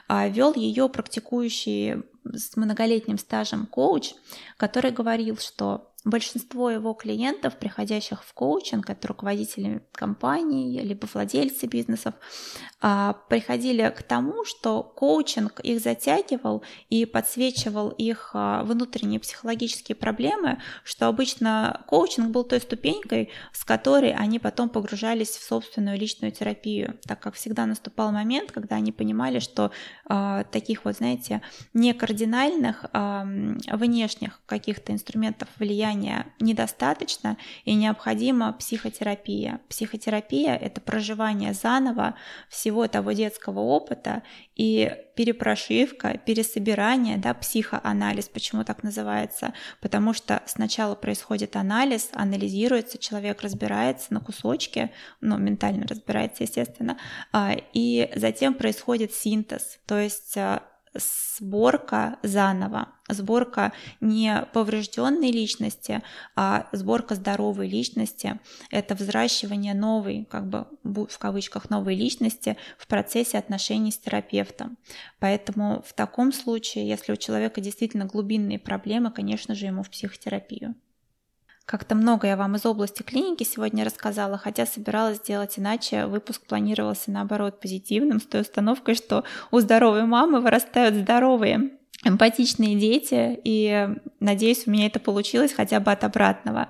А, 0.08 0.26
Вел 0.28 0.54
ее 0.54 0.88
практикующий 0.88 2.02
с 2.24 2.56
многолетним 2.56 3.18
стажем 3.18 3.66
коуч, 3.66 4.14
который 4.56 4.92
говорил, 4.92 5.36
что 5.36 5.92
большинство 6.08 6.70
его 6.70 6.94
клиентов, 6.94 7.58
приходящих 7.58 8.24
в 8.24 8.32
коучинг, 8.32 8.88
это 8.90 9.08
руководители 9.08 9.82
компаний, 9.92 10.80
либо 10.80 11.06
владельцы 11.12 11.66
бизнесов, 11.66 12.14
а, 12.80 13.14
приходили 13.28 13.92
к 13.96 14.02
тому, 14.02 14.44
что 14.44 14.82
коучинг 14.82 15.60
их 15.60 15.80
затягивал 15.80 16.62
и 16.88 17.04
подсвечивал 17.04 17.90
их 17.90 18.30
а, 18.34 18.62
внутренние 18.64 19.20
психологические 19.20 19.96
проблемы, 19.96 20.58
что 20.82 21.08
обычно 21.08 21.84
коучинг 21.86 22.30
был 22.30 22.44
той 22.44 22.60
ступенькой, 22.60 23.30
с 23.52 23.64
которой 23.64 24.12
они 24.12 24.38
потом 24.38 24.68
погружались 24.68 25.30
в 25.30 25.42
собственную 25.42 25.98
личную 25.98 26.32
терапию, 26.32 26.98
так 27.06 27.20
как 27.20 27.34
всегда 27.34 27.66
наступал 27.66 28.12
момент, 28.12 28.50
когда 28.50 28.76
они 28.76 28.92
понимали, 28.92 29.40
что 29.40 29.70
э, 30.08 30.44
таких 30.50 30.84
вот, 30.84 30.96
знаете, 30.96 31.42
не 31.74 31.92
кардинальных 31.92 32.86
э, 32.92 33.56
внешних 33.72 34.40
каких-то 34.46 34.92
инструментов 34.92 35.48
влияния 35.58 35.97
недостаточно 36.40 37.36
и 37.64 37.74
необходима 37.74 38.52
психотерапия. 38.54 39.60
Психотерапия— 39.68 40.56
это 40.60 40.80
проживание 40.80 41.52
заново 41.52 42.14
всего 42.48 42.78
всего 42.78 42.86
того 42.86 43.12
детского 43.12 43.60
опыта 43.60 44.22
и 44.54 44.92
перепрошивка, 45.16 46.18
пересобирание, 46.18 47.16
да, 47.16 47.34
психоанализ, 47.34 48.28
почему 48.28 48.62
так 48.62 48.82
называется, 48.82 49.54
потому 49.80 50.12
что 50.12 50.42
сначала 50.46 50.94
происходит 50.94 51.56
анализ, 51.56 52.10
анализируется, 52.12 52.98
человек 52.98 53.40
разбирается 53.42 54.12
на 54.12 54.20
кусочки, 54.20 54.90
ну, 55.20 55.38
ментально 55.38 55.86
разбирается, 55.86 56.44
естественно, 56.44 56.98
а, 57.32 57.56
и 57.72 58.10
затем 58.14 58.54
происходит 58.54 59.12
синтез, 59.14 59.78
то 59.86 59.98
есть 59.98 60.36
а, 60.36 60.62
сборка 60.94 62.18
заново, 62.22 62.88
сборка 63.08 63.72
не 64.00 64.46
поврежденной 64.52 65.30
личности, 65.30 66.02
а 66.36 66.68
сборка 66.72 67.14
здоровой 67.14 67.68
личности. 67.68 68.40
Это 68.70 68.94
взращивание 68.94 69.74
новой, 69.74 70.26
как 70.30 70.48
бы 70.48 70.66
в 70.82 71.18
кавычках, 71.18 71.70
новой 71.70 71.94
личности 71.94 72.56
в 72.78 72.86
процессе 72.86 73.38
отношений 73.38 73.90
с 73.90 73.98
терапевтом. 73.98 74.78
Поэтому 75.18 75.82
в 75.86 75.92
таком 75.92 76.32
случае, 76.32 76.88
если 76.88 77.12
у 77.12 77.16
человека 77.16 77.60
действительно 77.60 78.04
глубинные 78.04 78.58
проблемы, 78.58 79.10
конечно 79.10 79.54
же, 79.54 79.66
ему 79.66 79.82
в 79.82 79.90
психотерапию. 79.90 80.74
Как-то 81.68 81.94
много 81.94 82.26
я 82.26 82.38
вам 82.38 82.56
из 82.56 82.64
области 82.64 83.02
клиники 83.02 83.44
сегодня 83.44 83.84
рассказала, 83.84 84.38
хотя 84.38 84.64
собиралась 84.64 85.18
сделать 85.18 85.58
иначе. 85.58 86.06
Выпуск 86.06 86.40
планировался 86.46 87.10
наоборот 87.10 87.60
позитивным, 87.60 88.22
с 88.22 88.24
той 88.26 88.40
установкой, 88.40 88.94
что 88.94 89.22
у 89.50 89.60
здоровой 89.60 90.04
мамы 90.06 90.40
вырастают 90.40 90.94
здоровые 90.94 91.77
эмпатичные 92.04 92.76
дети, 92.76 93.38
и 93.42 93.88
надеюсь, 94.20 94.66
у 94.66 94.70
меня 94.70 94.86
это 94.86 95.00
получилось 95.00 95.52
хотя 95.52 95.80
бы 95.80 95.90
от 95.90 96.04
обратного. 96.04 96.68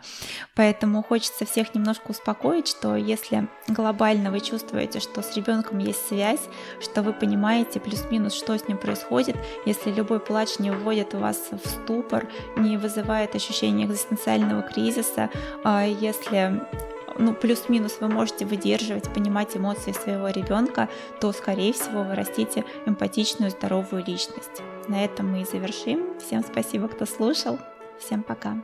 Поэтому 0.55 1.03
хочется 1.03 1.45
всех 1.45 1.75
немножко 1.75 2.11
успокоить, 2.11 2.67
что 2.67 2.97
если 2.97 3.49
глобально 3.69 4.31
вы 4.31 4.41
чувствуете, 4.41 5.01
что 5.01 5.21
с 5.23 5.37
ребенком 5.37 5.79
есть 5.79 6.09
связь, 6.09 6.41
что 6.81 7.03
вы 7.03 7.13
понимаете 7.13 7.79
плюс-минус, 7.79 8.33
что 8.33 8.57
с 8.57 8.69
ним 8.69 8.79
происходит, 8.79 9.37
если 9.67 9.93
любой 9.93 10.21
плач 10.21 10.59
не 10.59 10.71
вводит 10.71 11.13
вас 11.13 11.51
в 11.53 11.69
ступор, 11.69 12.27
не 12.57 12.79
вызывает 12.79 13.35
ощущения 13.35 13.85
экзистенциального 13.85 14.63
кризиса, 14.63 15.29
а 15.63 15.85
если 15.85 16.63
ну, 17.19 17.35
плюс-минус 17.35 17.99
вы 18.01 18.09
можете 18.09 18.47
выдерживать, 18.47 19.13
понимать 19.13 19.57
эмоции 19.57 19.93
своего 19.93 20.29
ребенка, 20.29 20.89
то, 21.21 21.33
скорее 21.33 21.73
всего, 21.73 22.03
вы 22.03 22.15
растите 22.15 22.65
эмпатичную, 22.87 23.51
здоровую 23.51 24.05
личность. 24.07 24.63
На 24.89 25.05
этом 25.05 25.31
мы 25.31 25.43
и 25.43 25.45
завершим. 25.45 26.19
Всем 26.19 26.43
спасибо, 26.43 26.89
кто 26.89 27.05
слушал. 27.05 27.59
Всем 27.99 28.23
пока. 28.23 28.57